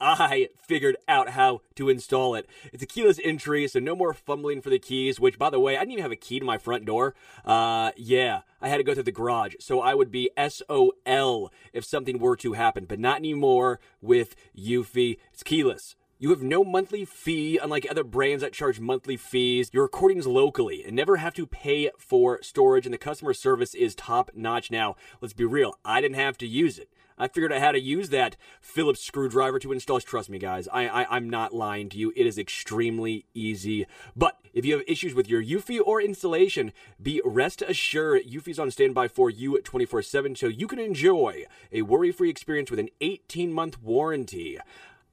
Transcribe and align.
I 0.00 0.48
figured 0.56 0.96
out 1.08 1.30
how 1.30 1.62
to 1.76 1.88
install 1.88 2.34
it. 2.34 2.48
It's 2.72 2.82
a 2.82 2.86
keyless 2.86 3.20
entry, 3.22 3.66
so 3.68 3.78
no 3.78 3.94
more 3.94 4.12
fumbling 4.12 4.60
for 4.60 4.70
the 4.70 4.78
keys, 4.78 5.20
which, 5.20 5.38
by 5.38 5.50
the 5.50 5.60
way, 5.60 5.76
I 5.76 5.80
didn't 5.80 5.92
even 5.92 6.02
have 6.02 6.12
a 6.12 6.16
key 6.16 6.38
to 6.38 6.44
my 6.44 6.58
front 6.58 6.84
door. 6.84 7.14
Uh, 7.44 7.92
yeah, 7.96 8.40
I 8.60 8.68
had 8.68 8.78
to 8.78 8.84
go 8.84 8.94
through 8.94 9.04
the 9.04 9.12
garage, 9.12 9.54
so 9.60 9.80
I 9.80 9.94
would 9.94 10.10
be 10.10 10.30
SOL 10.36 11.52
if 11.72 11.84
something 11.84 12.18
were 12.18 12.36
to 12.36 12.52
happen, 12.54 12.84
but 12.86 12.98
not 12.98 13.18
anymore 13.18 13.80
with 14.00 14.36
Eufy. 14.56 15.18
It's 15.32 15.42
keyless. 15.42 15.96
You 16.18 16.30
have 16.30 16.42
no 16.42 16.62
monthly 16.62 17.04
fee, 17.04 17.58
unlike 17.58 17.86
other 17.90 18.04
brands 18.04 18.42
that 18.42 18.52
charge 18.52 18.78
monthly 18.78 19.16
fees. 19.16 19.70
Your 19.72 19.82
recordings 19.82 20.28
locally 20.28 20.84
and 20.84 20.94
never 20.94 21.16
have 21.16 21.34
to 21.34 21.44
pay 21.44 21.90
for 21.98 22.40
storage, 22.40 22.86
and 22.86 22.94
the 22.94 22.98
customer 22.98 23.34
service 23.34 23.74
is 23.74 23.96
top 23.96 24.30
notch. 24.32 24.70
Now, 24.70 24.94
let's 25.20 25.34
be 25.34 25.44
real, 25.44 25.76
I 25.84 26.00
didn't 26.00 26.16
have 26.16 26.38
to 26.38 26.46
use 26.46 26.78
it. 26.78 26.88
I 27.18 27.28
figured 27.28 27.52
out 27.52 27.60
how 27.60 27.72
to 27.72 27.80
use 27.80 28.10
that 28.10 28.36
Phillips 28.60 29.00
screwdriver 29.00 29.58
to 29.60 29.72
install. 29.72 30.00
Trust 30.00 30.30
me, 30.30 30.38
guys, 30.38 30.68
I, 30.72 30.86
I, 30.86 31.16
am 31.16 31.30
not 31.30 31.54
lying 31.54 31.88
to 31.90 31.98
you. 31.98 32.12
It 32.16 32.26
is 32.26 32.38
extremely 32.38 33.26
easy. 33.34 33.86
But 34.16 34.38
if 34.52 34.64
you 34.64 34.72
have 34.74 34.84
issues 34.88 35.14
with 35.14 35.28
your 35.28 35.42
Eufy 35.42 35.80
or 35.84 36.00
installation, 36.00 36.72
be 37.00 37.20
rest 37.24 37.62
assured 37.62 38.26
Eufy's 38.26 38.58
on 38.58 38.70
standby 38.72 39.08
for 39.08 39.30
you 39.30 39.60
24 39.60 40.02
7 40.02 40.34
so 40.34 40.46
you 40.46 40.66
can 40.66 40.80
enjoy 40.80 41.44
a 41.70 41.82
worry 41.82 42.10
free 42.10 42.30
experience 42.30 42.70
with 42.70 42.80
an 42.80 42.90
18 43.00 43.52
month 43.52 43.80
warranty. 43.80 44.58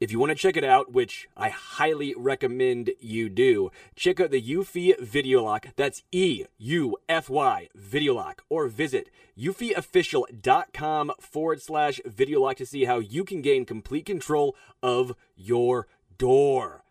If 0.02 0.12
you 0.12 0.18
want 0.18 0.32
to 0.32 0.36
check 0.36 0.58
it 0.58 0.64
out, 0.64 0.92
which 0.92 1.30
I 1.38 1.50
highly 1.50 2.16
recommend 2.18 2.90
you 3.00 3.30
do, 3.30 3.72
check 3.96 4.20
out 4.20 4.32
the 4.32 4.42
Eufy 4.42 5.00
Video 5.00 5.44
Lock. 5.44 5.68
That's 5.76 6.02
E 6.12 6.46
U 6.58 6.98
F 7.08 7.30
Y 7.30 7.70
Video 7.76 8.16
Lock. 8.16 8.44
Or 8.50 8.68
visit 8.68 9.12
eufyofficial.com 9.40 11.12
forward 11.20 11.62
slash 11.62 12.02
video 12.04 12.42
lock 12.42 12.58
to 12.58 12.66
see 12.66 12.86
how 12.86 12.98
you 12.98 13.24
can 13.24 13.44
gain 13.44 13.64
complete 13.64 14.08
control 14.08 14.56
of 14.82 15.14
your 15.36 15.88
door. 16.18 16.84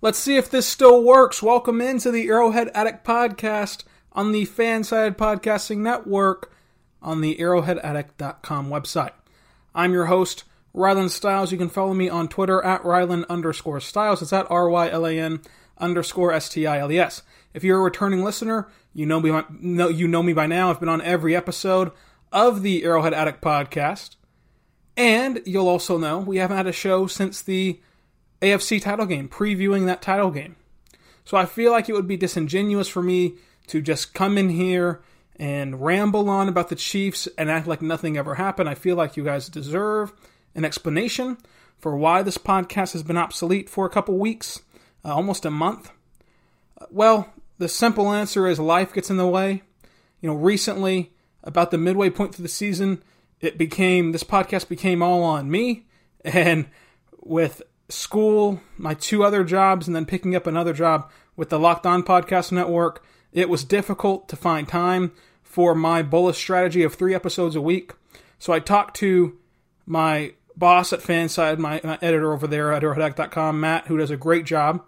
Let's 0.00 0.20
see 0.20 0.36
if 0.36 0.48
this 0.48 0.64
still 0.64 1.02
works. 1.02 1.42
Welcome 1.42 1.80
into 1.80 2.12
the 2.12 2.28
Arrowhead 2.28 2.70
Addict 2.72 3.04
podcast 3.04 3.82
on 4.12 4.30
the 4.30 4.46
Fansided 4.46 5.16
Podcasting 5.16 5.78
Network 5.78 6.52
on 7.02 7.20
the 7.20 7.34
arrowheadaddict.com 7.34 8.70
website. 8.70 9.10
I'm 9.74 9.92
your 9.92 10.06
host, 10.06 10.44
Rylan 10.72 11.10
Stiles. 11.10 11.50
You 11.50 11.58
can 11.58 11.68
follow 11.68 11.94
me 11.94 12.08
on 12.08 12.28
Twitter 12.28 12.64
at 12.64 12.84
Rylan 12.84 13.26
underscore 13.28 13.80
Stiles. 13.80 14.22
It's 14.22 14.32
at 14.32 14.48
R 14.48 14.68
Y 14.68 14.88
L 14.88 15.04
A 15.04 15.18
N 15.18 15.40
underscore 15.78 16.32
S 16.32 16.48
T 16.48 16.64
I 16.64 16.78
L 16.78 16.92
E 16.92 16.98
S. 17.00 17.22
If 17.52 17.64
you're 17.64 17.80
a 17.80 17.82
returning 17.82 18.22
listener, 18.22 18.68
you 18.94 19.04
know 19.04 19.18
me, 19.18 19.36
know, 19.58 19.88
you 19.88 20.06
know 20.06 20.22
me 20.22 20.32
by 20.32 20.46
now. 20.46 20.70
I've 20.70 20.78
been 20.78 20.88
on 20.88 21.02
every 21.02 21.34
episode 21.34 21.90
of 22.30 22.62
the 22.62 22.84
Arrowhead 22.84 23.14
Addict 23.14 23.40
podcast. 23.40 24.14
And 24.96 25.42
you'll 25.44 25.66
also 25.66 25.98
know 25.98 26.20
we 26.20 26.36
haven't 26.36 26.56
had 26.56 26.68
a 26.68 26.72
show 26.72 27.08
since 27.08 27.42
the 27.42 27.80
AFC 28.42 28.80
title 28.80 29.06
game, 29.06 29.28
previewing 29.28 29.86
that 29.86 30.02
title 30.02 30.30
game. 30.30 30.56
So 31.24 31.36
I 31.36 31.46
feel 31.46 31.72
like 31.72 31.88
it 31.88 31.92
would 31.92 32.08
be 32.08 32.16
disingenuous 32.16 32.88
for 32.88 33.02
me 33.02 33.34
to 33.66 33.82
just 33.82 34.14
come 34.14 34.38
in 34.38 34.48
here 34.48 35.02
and 35.36 35.80
ramble 35.80 36.28
on 36.28 36.48
about 36.48 36.68
the 36.68 36.74
Chiefs 36.74 37.28
and 37.36 37.50
act 37.50 37.66
like 37.66 37.82
nothing 37.82 38.16
ever 38.16 38.36
happened. 38.36 38.68
I 38.68 38.74
feel 38.74 38.96
like 38.96 39.16
you 39.16 39.24
guys 39.24 39.48
deserve 39.48 40.12
an 40.54 40.64
explanation 40.64 41.38
for 41.78 41.96
why 41.96 42.22
this 42.22 42.38
podcast 42.38 42.92
has 42.92 43.02
been 43.02 43.16
obsolete 43.16 43.68
for 43.68 43.86
a 43.86 43.90
couple 43.90 44.18
weeks, 44.18 44.62
uh, 45.04 45.14
almost 45.14 45.44
a 45.44 45.50
month. 45.50 45.90
Well, 46.90 47.32
the 47.58 47.68
simple 47.68 48.12
answer 48.12 48.46
is 48.46 48.58
life 48.58 48.92
gets 48.92 49.10
in 49.10 49.16
the 49.16 49.26
way. 49.26 49.62
You 50.20 50.30
know, 50.30 50.36
recently, 50.36 51.12
about 51.44 51.70
the 51.70 51.78
midway 51.78 52.10
point 52.10 52.34
through 52.34 52.44
the 52.44 52.48
season, 52.48 53.02
it 53.40 53.56
became 53.56 54.10
this 54.10 54.24
podcast 54.24 54.68
became 54.68 55.02
all 55.02 55.22
on 55.22 55.50
me, 55.50 55.86
and 56.24 56.66
with 57.20 57.62
school, 57.88 58.60
my 58.76 58.94
two 58.94 59.24
other 59.24 59.44
jobs, 59.44 59.86
and 59.86 59.96
then 59.96 60.06
picking 60.06 60.36
up 60.36 60.46
another 60.46 60.72
job 60.72 61.10
with 61.36 61.48
the 61.48 61.58
Locked 61.58 61.86
On 61.86 62.02
Podcast 62.02 62.52
Network, 62.52 63.04
it 63.32 63.48
was 63.48 63.64
difficult 63.64 64.28
to 64.28 64.36
find 64.36 64.68
time 64.68 65.12
for 65.42 65.74
my 65.74 66.02
bullish 66.02 66.36
strategy 66.36 66.82
of 66.82 66.94
three 66.94 67.14
episodes 67.14 67.56
a 67.56 67.60
week. 67.60 67.92
So 68.38 68.52
I 68.52 68.60
talked 68.60 68.96
to 68.96 69.38
my 69.86 70.34
boss 70.56 70.92
at 70.92 71.00
Fanside, 71.00 71.58
my, 71.58 71.80
my 71.84 71.98
editor 72.02 72.32
over 72.32 72.46
there 72.46 72.72
at 72.72 72.82
arrowhead.com, 72.82 73.60
Matt, 73.60 73.86
who 73.86 73.96
does 73.96 74.10
a 74.10 74.16
great 74.16 74.44
job. 74.44 74.84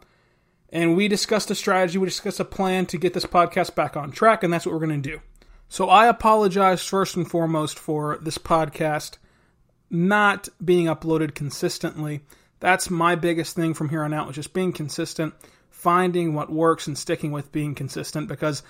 And 0.71 0.97
we 0.97 1.09
discussed 1.09 1.51
a 1.51 1.55
strategy, 1.55 1.99
we 1.99 2.07
discussed 2.07 2.41
a 2.41 2.45
plan 2.45 2.87
to 2.87 2.99
get 2.99 3.15
this 3.15 3.25
podcast 3.25 3.75
back 3.75 3.97
on 3.97 4.11
track, 4.11 4.43
and 4.43 4.53
that's 4.53 4.67
what 4.67 4.73
we're 4.73 4.87
going 4.87 5.03
to 5.03 5.11
do. 5.11 5.21
So 5.69 5.89
I 5.89 6.07
apologize 6.07 6.85
first 6.85 7.17
and 7.17 7.29
foremost 7.29 7.79
for 7.79 8.19
this 8.21 8.39
podcast 8.39 9.19
not 9.89 10.49
being 10.65 10.87
uploaded 10.87 11.35
consistently 11.35 12.23
that's 12.61 12.91
my 12.91 13.17
biggest 13.17 13.57
thing 13.57 13.75
from 13.75 13.89
here 13.89 14.05
on 14.05 14.15
out, 14.15 14.27
was 14.27 14.37
just 14.37 14.53
being 14.53 14.73
consistent, 14.73 15.35
finding 15.71 16.35
what 16.35 16.53
works 16.53 16.87
and 16.87 16.97
sticking 16.97 17.33
with 17.33 17.53
being 17.53 17.75
consistent 17.75 18.29
because 18.29 18.63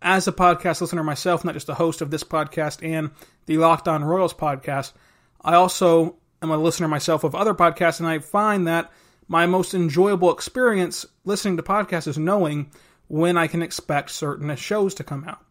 as 0.00 0.28
a 0.28 0.32
podcast 0.32 0.80
listener 0.80 1.02
myself, 1.02 1.44
not 1.44 1.54
just 1.54 1.66
the 1.66 1.74
host 1.74 2.00
of 2.00 2.10
this 2.10 2.24
podcast 2.24 2.86
and 2.86 3.10
the 3.46 3.58
Locked 3.58 3.88
On 3.88 4.04
Royals 4.04 4.34
podcast, 4.34 4.92
I 5.40 5.54
also 5.54 6.16
am 6.42 6.50
a 6.50 6.56
listener 6.56 6.88
myself 6.88 7.24
of 7.24 7.34
other 7.34 7.54
podcasts, 7.54 7.98
and 7.98 8.08
I 8.08 8.20
find 8.20 8.66
that 8.66 8.92
my 9.26 9.46
most 9.46 9.74
enjoyable 9.74 10.32
experience 10.32 11.04
listening 11.24 11.56
to 11.56 11.62
podcasts 11.62 12.06
is 12.06 12.18
knowing 12.18 12.70
when 13.08 13.36
I 13.36 13.46
can 13.46 13.62
expect 13.62 14.10
certain 14.10 14.54
shows 14.56 14.94
to 14.94 15.04
come 15.04 15.24
out. 15.24 15.44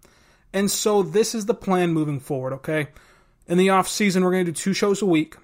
And 0.53 0.71
so 0.71 1.03
this 1.03 1.35
is 1.35 1.45
the 1.45 1.53
plan 1.53 1.91
moving 1.91 2.19
forward, 2.19 2.53
okay? 2.53 2.87
In 3.47 3.57
the 3.57 3.69
off 3.71 3.87
season, 3.87 4.23
we're 4.23 4.31
going 4.31 4.45
to 4.45 4.51
do 4.51 4.55
two 4.55 4.73
shows 4.73 5.01
a 5.01 5.05
week. 5.05 5.35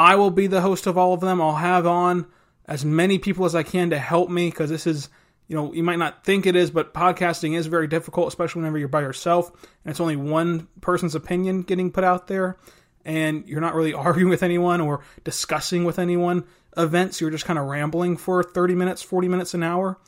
I 0.00 0.14
will 0.14 0.30
be 0.30 0.46
the 0.46 0.62
host 0.62 0.86
of 0.86 0.96
all 0.96 1.12
of 1.12 1.20
them. 1.20 1.42
I'll 1.42 1.56
have 1.56 1.86
on 1.86 2.24
as 2.64 2.86
many 2.86 3.18
people 3.18 3.44
as 3.44 3.54
I 3.54 3.62
can 3.62 3.90
to 3.90 3.98
help 3.98 4.30
me 4.30 4.48
because 4.48 4.70
this 4.70 4.86
is, 4.86 5.10
you 5.46 5.54
know, 5.54 5.74
you 5.74 5.82
might 5.82 5.98
not 5.98 6.24
think 6.24 6.46
it 6.46 6.56
is, 6.56 6.70
but 6.70 6.94
podcasting 6.94 7.54
is 7.54 7.66
very 7.66 7.86
difficult, 7.86 8.28
especially 8.28 8.60
whenever 8.60 8.78
you're 8.78 8.88
by 8.88 9.02
yourself 9.02 9.50
and 9.84 9.90
it's 9.90 10.00
only 10.00 10.16
one 10.16 10.68
person's 10.80 11.14
opinion 11.14 11.60
getting 11.60 11.92
put 11.92 12.02
out 12.02 12.28
there 12.28 12.56
and 13.04 13.46
you're 13.46 13.60
not 13.60 13.74
really 13.74 13.92
arguing 14.06 14.30
with 14.30 14.42
anyone 14.42 14.80
or 14.80 15.02
discussing 15.22 15.84
with 15.84 15.98
anyone 15.98 16.44
events. 16.78 17.20
You're 17.20 17.28
just 17.28 17.44
kind 17.44 17.58
of 17.58 17.66
rambling 17.66 18.16
for 18.16 18.42
30 18.42 18.74
minutes, 18.76 19.02
40 19.02 19.28
minutes, 19.28 19.52
an 19.52 19.62
hour. 19.62 19.98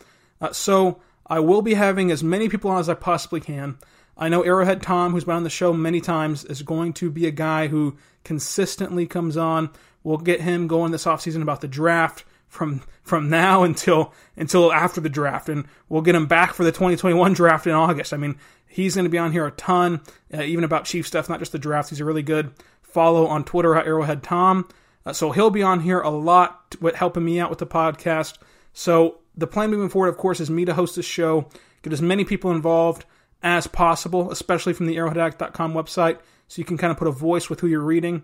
Uh, 0.41 0.55
so 0.55 1.03
I 1.27 1.41
will 1.41 1.61
be 1.61 1.75
having 1.75 2.11
as 2.11 2.25
many 2.25 2.49
people 2.49 2.71
on 2.71 2.81
as 2.81 2.89
I 2.89 2.95
possibly 2.95 3.41
can. 3.41 3.77
I 4.17 4.29
know 4.29 4.43
Arrowhead 4.43 4.83
Tom, 4.83 5.13
who's 5.13 5.25
been 5.25 5.37
on 5.37 5.45
the 5.45 5.51
show 5.51 5.73
many 5.73 6.01
times, 6.01 6.45
is 6.45 6.63
going 6.63 6.93
to 6.95 7.11
be 7.11 7.27
a 7.27 7.31
guy 7.31 7.69
who 7.69 7.97
consistently 8.25 9.07
comes 9.07 9.37
on. 9.37 9.71
We'll 10.05 10.19
get 10.19 10.41
him 10.41 10.67
going 10.67 10.93
this 10.93 11.05
offseason 11.05 11.43
about 11.43 11.61
the 11.61 11.69
draft 11.69 12.25
from 12.49 12.83
from 13.03 13.31
now 13.31 13.63
until 13.63 14.13
until 14.37 14.73
after 14.73 15.01
the 15.01 15.09
draft, 15.09 15.49
and 15.49 15.67
we'll 15.89 16.03
get 16.03 16.15
him 16.15 16.27
back 16.27 16.53
for 16.53 16.65
the 16.65 16.73
2021 16.73 17.33
draft 17.33 17.67
in 17.67 17.73
August. 17.73 18.13
I 18.13 18.19
mean, 18.19 18.37
he's 18.67 18.95
going 18.95 19.07
to 19.07 19.11
be 19.11 19.19
on 19.19 19.33
here 19.33 19.47
a 19.47 19.51
ton, 19.53 20.01
uh, 20.33 20.43
even 20.43 20.65
about 20.65 20.85
Chief 20.85 21.07
stuff, 21.07 21.29
not 21.29 21.39
just 21.39 21.53
the 21.53 21.59
draft. 21.59 21.91
He's 21.91 22.01
a 22.01 22.05
really 22.05 22.23
good 22.23 22.53
follow 22.83 23.27
on 23.27 23.45
Twitter 23.45 23.75
at 23.75 23.87
Arrowhead 23.87 24.23
Tom. 24.23 24.69
Uh, 25.05 25.13
so 25.13 25.33
he'll 25.33 25.51
be 25.51 25.63
on 25.63 25.81
here 25.81 26.01
a 26.01 26.11
lot, 26.11 26.77
with 26.81 26.95
helping 26.95 27.25
me 27.25 27.41
out 27.41 27.51
with 27.51 27.59
the 27.59 27.67
podcast. 27.67 28.39
So 28.73 29.21
the 29.37 29.47
plan 29.47 29.71
moving 29.71 29.89
forward, 29.89 30.09
of 30.09 30.19
course, 30.19 30.39
is 30.39 30.51
me 30.51 30.65
to 30.65 30.75
host 30.75 30.97
this 30.97 31.07
show, 31.07 31.49
get 31.83 31.93
as 31.93 32.03
many 32.03 32.25
people 32.25 32.51
involved 32.51 33.07
as 33.43 33.67
possible, 33.67 34.31
especially 34.31 34.73
from 34.73 34.87
the 34.87 34.97
arrowheadaddict.com 34.97 35.75
website, 35.75 36.19
so 36.49 36.61
you 36.61 36.65
can 36.65 36.79
kind 36.79 36.91
of 36.91 36.97
put 36.97 37.09
a 37.09 37.13
voice 37.13 37.49
with 37.51 37.61
who 37.61 37.67
you're 37.67 37.81
reading. 37.81 38.23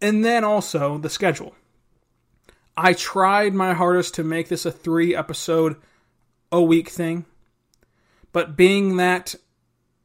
And 0.00 0.24
then 0.24 0.44
also 0.44 0.98
the 0.98 1.10
schedule. 1.10 1.54
I 2.76 2.94
tried 2.94 3.54
my 3.54 3.74
hardest 3.74 4.14
to 4.14 4.24
make 4.24 4.48
this 4.48 4.64
a 4.64 4.72
three 4.72 5.14
episode 5.14 5.76
a 6.50 6.62
week 6.62 6.88
thing. 6.88 7.24
But 8.32 8.56
being 8.56 8.96
that 8.96 9.34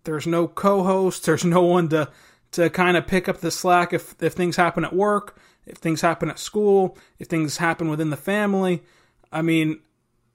there's 0.04 0.28
no 0.28 0.48
co 0.48 0.84
host, 0.84 1.26
there's 1.26 1.46
no 1.46 1.62
one 1.62 1.90
to, 1.90 2.10
to 2.52 2.70
kind 2.70 2.98
of 2.98 3.08
pick 3.08 3.30
up 3.30 3.40
the 3.40 3.52
slack 3.52 3.94
if, 3.94 4.16
if 4.22 4.34
things 4.34 4.56
happen 4.56 4.84
at 4.84 4.94
work, 4.94 5.38
if 5.66 5.78
things 5.78 6.02
happen 6.02 6.30
at 6.30 6.40
school, 6.40 6.98
if 7.20 7.28
things 7.28 7.58
happen 7.58 7.90
within 7.90 8.10
the 8.10 8.18
family. 8.18 8.84
I 9.32 9.42
mean, 9.42 9.80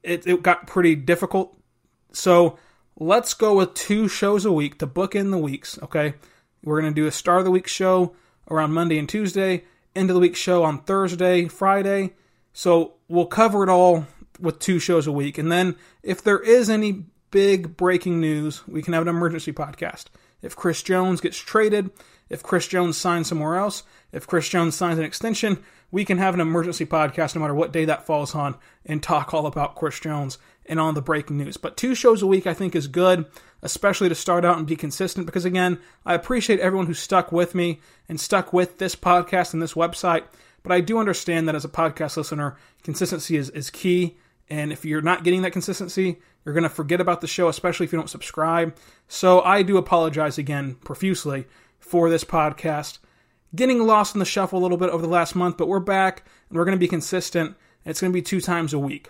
it, 0.03 0.27
it 0.27 0.43
got 0.43 0.67
pretty 0.67 0.95
difficult. 0.95 1.57
So 2.13 2.59
let's 2.99 3.35
go 3.35 3.57
with 3.57 3.75
two 3.75 4.09
shows 4.09 4.45
a 4.45 4.53
week 4.53 4.79
to 4.79 4.87
book 4.87 5.15
in 5.15 5.31
the 5.31 5.39
weeks, 5.39 5.79
okay? 5.83 6.15
We're 6.65 6.81
going 6.81 6.93
to 6.95 7.01
do 7.01 7.07
a 7.07 7.13
start 7.13 7.41
of 7.41 7.45
the 7.45 7.51
week 7.51 7.67
show 7.67 8.15
around 8.51 8.73
Monday 8.73 8.99
and 8.99 9.09
Tuesday, 9.09 9.65
end 9.95 10.11
of 10.11 10.15
the 10.15 10.21
week 10.21 10.37
show 10.37 10.63
on 10.63 10.83
Thursday, 10.83 11.49
Friday. 11.49 12.13
So 12.53 12.95
we'll 13.09 13.27
cover 13.27 13.63
it 13.63 13.69
all 13.69 14.07
with 14.39 14.59
two 14.59 14.79
shows 14.79 15.07
a 15.07 15.13
week. 15.13 15.39
And 15.39 15.51
then 15.51 15.77
if 16.03 16.23
there 16.23 16.39
is 16.39 16.69
any 16.71 17.05
big 17.31 17.77
breaking 17.77 18.21
news, 18.21 18.67
we 18.69 18.83
can 18.83 18.93
have 18.93 19.03
an 19.03 19.09
emergency 19.09 19.53
podcast. 19.53 20.07
If 20.43 20.57
Chris 20.57 20.83
Jones 20.83 21.21
gets 21.21 21.39
traded, 21.39 21.91
if 22.29 22.43
Chris 22.43 22.67
Jones 22.67 22.97
signs 22.97 23.29
somewhere 23.29 23.57
else, 23.57 23.85
if 24.13 24.27
Chris 24.27 24.49
Jones 24.49 24.75
signs 24.75 24.99
an 24.99 25.05
extension, 25.05 25.63
we 25.91 26.05
can 26.05 26.19
have 26.19 26.35
an 26.35 26.41
emergency 26.41 26.87
podcast 26.87 27.35
no 27.35 27.41
matter 27.41 27.55
what 27.55 27.73
day 27.73 27.85
that 27.85 28.07
falls 28.07 28.35
on 28.35 28.57
and 28.85 29.03
talk 29.03 29.33
all 29.33 29.47
about 29.47 29.77
Chris 29.77 30.01
Jones 30.01 30.39
and 30.67 30.81
on 30.81 30.95
the 30.95 31.03
breaking 31.03 31.37
news. 31.37 31.57
But 31.57 31.77
two 31.77 31.95
shows 31.95 32.23
a 32.23 32.27
week 32.27 32.47
I 32.47 32.55
think 32.55 32.75
is 32.75 32.89
good, 32.89 33.27
especially 33.61 34.09
to 34.09 34.15
start 34.15 34.45
out 34.45 34.59
and 34.59 34.67
be 34.67 34.77
consistent 34.77 35.27
because 35.27 35.45
again, 35.45 35.79
I 36.05 36.15
appreciate 36.15 36.61
everyone 36.61 36.87
who 36.87 36.95
stuck 36.95 37.31
with 37.31 37.55
me 37.55 37.81
and 38.09 38.19
stuck 38.19 38.53
with 38.53 38.79
this 38.79 38.97
podcast 38.97 39.53
and 39.53 39.63
this 39.63 39.75
website. 39.75 40.25
But 40.63 40.73
I 40.73 40.81
do 40.81 40.99
understand 40.99 41.49
that 41.49 41.55
as 41.55 41.65
a 41.65 41.69
podcast 41.69 42.17
listener, 42.17 42.57
consistency 42.83 43.37
is, 43.37 43.51
is 43.51 43.71
key. 43.71 44.17
And 44.53 44.71
if 44.71 44.85
you're 44.85 45.01
not 45.01 45.25
getting 45.25 45.41
that 45.43 45.55
consistency, 45.55 46.21
you're 46.45 46.53
going 46.53 46.63
to 46.63 46.69
forget 46.69 47.01
about 47.01 47.23
the 47.23 47.27
show, 47.27 47.49
especially 47.49 47.87
if 47.87 47.93
you 47.93 47.99
don't 47.99 48.11
subscribe. 48.11 48.77
So 49.09 49.41
I 49.41 49.63
do 49.63 49.79
apologize 49.79 50.37
again 50.37 50.75
profusely 50.85 51.47
for 51.79 52.11
this 52.11 52.23
podcast. 52.23 52.99
Getting 53.55 53.87
lost 53.87 54.15
in 54.15 54.19
the 54.19 54.27
shuffle 54.27 54.59
a 54.59 54.61
little 54.61 54.77
bit 54.77 54.91
over 54.91 55.01
the 55.01 55.09
last 55.09 55.35
month, 55.35 55.57
but 55.57 55.69
we're 55.69 55.81
back 55.81 56.27
and 56.51 56.59
we're 56.59 56.67
going 56.67 56.77
to 56.77 56.79
be 56.79 56.87
consistent. 56.87 57.57
It's 57.87 58.03
going 58.03 58.13
to 58.13 58.15
be 58.15 58.21
two 58.21 58.43
times 58.43 58.75
a 58.75 58.79
week. 58.79 59.09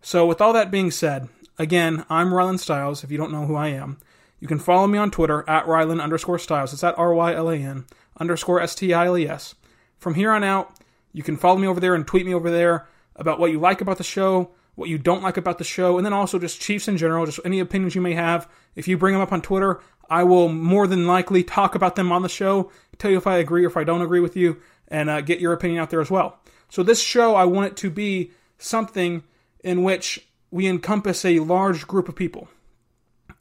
So, 0.00 0.26
with 0.26 0.40
all 0.40 0.52
that 0.52 0.70
being 0.70 0.92
said, 0.92 1.28
again, 1.58 2.06
I'm 2.08 2.30
Rylan 2.30 2.60
Stiles, 2.60 3.02
if 3.02 3.10
you 3.10 3.18
don't 3.18 3.32
know 3.32 3.46
who 3.46 3.56
I 3.56 3.68
am. 3.68 3.98
You 4.38 4.46
can 4.46 4.60
follow 4.60 4.86
me 4.86 4.96
on 4.96 5.10
Twitter 5.10 5.44
at 5.50 5.66
Rylan 5.66 6.00
underscore 6.00 6.38
Stiles. 6.38 6.72
It's 6.72 6.84
at 6.84 6.96
R 6.96 7.12
Y 7.12 7.34
L 7.34 7.50
A 7.50 7.56
N 7.56 7.86
underscore 8.20 8.60
S 8.60 8.76
T 8.76 8.94
I 8.94 9.06
L 9.06 9.18
E 9.18 9.26
S. 9.26 9.56
From 9.98 10.14
here 10.14 10.30
on 10.30 10.44
out, 10.44 10.78
you 11.12 11.24
can 11.24 11.36
follow 11.36 11.58
me 11.58 11.66
over 11.66 11.80
there 11.80 11.96
and 11.96 12.06
tweet 12.06 12.26
me 12.26 12.32
over 12.34 12.48
there 12.48 12.86
about 13.16 13.38
what 13.38 13.50
you 13.50 13.60
like 13.60 13.80
about 13.80 13.98
the 13.98 14.04
show, 14.04 14.50
what 14.74 14.88
you 14.88 14.98
don't 14.98 15.22
like 15.22 15.36
about 15.36 15.58
the 15.58 15.64
show, 15.64 15.96
and 15.96 16.06
then 16.06 16.12
also 16.12 16.38
just 16.38 16.60
Chiefs 16.60 16.88
in 16.88 16.96
general, 16.96 17.26
just 17.26 17.40
any 17.44 17.60
opinions 17.60 17.94
you 17.94 18.00
may 18.00 18.14
have. 18.14 18.48
If 18.74 18.88
you 18.88 18.96
bring 18.96 19.12
them 19.12 19.22
up 19.22 19.32
on 19.32 19.42
Twitter, 19.42 19.80
I 20.08 20.24
will 20.24 20.48
more 20.48 20.86
than 20.86 21.06
likely 21.06 21.42
talk 21.42 21.74
about 21.74 21.96
them 21.96 22.12
on 22.12 22.22
the 22.22 22.28
show, 22.28 22.70
tell 22.98 23.10
you 23.10 23.18
if 23.18 23.26
I 23.26 23.38
agree 23.38 23.64
or 23.64 23.68
if 23.68 23.76
I 23.76 23.84
don't 23.84 24.02
agree 24.02 24.20
with 24.20 24.36
you, 24.36 24.60
and 24.88 25.08
uh, 25.10 25.20
get 25.20 25.40
your 25.40 25.52
opinion 25.52 25.80
out 25.80 25.90
there 25.90 26.00
as 26.00 26.10
well. 26.10 26.38
So, 26.68 26.82
this 26.82 27.02
show, 27.02 27.34
I 27.34 27.44
want 27.44 27.66
it 27.66 27.76
to 27.78 27.90
be 27.90 28.30
something 28.58 29.22
in 29.62 29.82
which 29.82 30.26
we 30.50 30.66
encompass 30.66 31.24
a 31.24 31.40
large 31.40 31.86
group 31.86 32.08
of 32.08 32.16
people, 32.16 32.48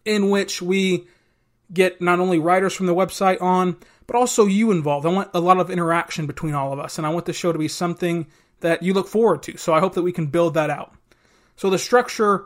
in 0.05 0.29
which 0.29 0.61
we 0.61 1.07
get 1.73 2.01
not 2.01 2.19
only 2.19 2.39
writers 2.39 2.73
from 2.73 2.85
the 2.85 2.95
website 2.95 3.41
on, 3.41 3.77
but 4.07 4.15
also 4.15 4.45
you 4.45 4.71
involved. 4.71 5.05
I 5.05 5.09
want 5.09 5.31
a 5.33 5.39
lot 5.39 5.59
of 5.59 5.69
interaction 5.69 6.27
between 6.27 6.53
all 6.53 6.73
of 6.73 6.79
us, 6.79 6.97
and 6.97 7.07
I 7.07 7.11
want 7.11 7.25
the 7.25 7.33
show 7.33 7.51
to 7.51 7.59
be 7.59 7.67
something 7.67 8.27
that 8.61 8.83
you 8.83 8.93
look 8.93 9.07
forward 9.07 9.43
to. 9.43 9.57
So 9.57 9.73
I 9.73 9.79
hope 9.79 9.95
that 9.95 10.01
we 10.01 10.11
can 10.11 10.27
build 10.27 10.53
that 10.55 10.69
out. 10.69 10.93
So 11.55 11.69
the 11.69 11.77
structure 11.77 12.45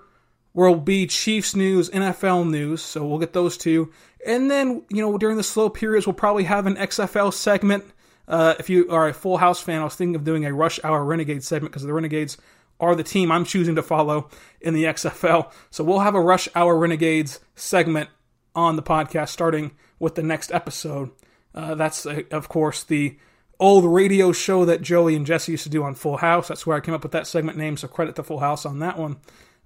will 0.54 0.76
be 0.76 1.06
Chiefs 1.06 1.56
news, 1.56 1.90
NFL 1.90 2.50
news, 2.50 2.82
so 2.82 3.06
we'll 3.06 3.20
get 3.20 3.34
those 3.34 3.58
two. 3.58 3.92
And 4.26 4.50
then, 4.50 4.84
you 4.90 5.02
know, 5.02 5.18
during 5.18 5.38
the 5.38 5.44
slow 5.44 5.70
periods, 5.70 6.08
we'll 6.08 6.14
probably 6.14 6.46
have 6.46 6.66
an 6.66 6.76
XFL 6.76 7.34
segment. 7.34 7.84
Uh, 8.28 8.56
if 8.58 8.70
you 8.70 8.90
are 8.90 9.08
a 9.08 9.14
Full 9.14 9.38
House 9.38 9.62
fan, 9.62 9.82
I 9.82 9.84
was 9.84 9.96
thinking 9.96 10.16
of 10.16 10.24
doing 10.24 10.46
a 10.46 10.54
Rush 10.54 10.80
Hour 10.84 11.04
Renegade 11.04 11.44
segment 11.44 11.72
because 11.72 11.84
the 11.84 11.94
Renegades 11.94 12.38
are 12.80 12.96
the 12.96 13.04
team 13.04 13.32
I'm 13.32 13.46
choosing 13.46 13.76
to 13.76 13.84
follow 13.84 14.30
in 14.62 14.74
the 14.74 14.86
XFL. 14.86 15.52
So 15.70 15.84
we'll 15.84 16.00
have 16.00 16.16
a 16.16 16.22
Rush 16.22 16.50
Hour 16.56 16.78
Renegades 16.78 17.40
segment 17.56 18.10
on 18.56 18.76
the 18.76 18.84
podcast 18.84 19.30
starting 19.30 19.72
with 20.00 20.16
the 20.16 20.24
next 20.24 20.52
episode. 20.52 21.12
Uh, 21.54 21.76
that's, 21.76 22.06
uh, 22.06 22.24
of 22.32 22.50
course, 22.50 22.84
the 22.84 23.18
old 23.60 23.86
radio 23.86 24.32
show 24.32 24.66
that 24.66 24.82
Joey 24.82 25.16
and 25.16 25.26
Jesse 25.26 25.52
used 25.52 25.64
to 25.64 25.70
do 25.70 25.84
on 25.84 25.96
Full 25.96 26.18
House. 26.18 26.48
That's 26.48 26.66
where 26.66 26.78
I 26.78 26.82
came 26.82 26.94
up 26.94 27.04
with 27.04 27.12
that 27.14 27.28
segment 27.28 27.58
name, 27.58 27.78
so 27.78 27.88
credit 27.88 28.16
to 28.16 28.24
Full 28.24 28.40
House 28.40 28.66
on 28.66 28.80
that 28.80 28.98
one. 28.98 29.18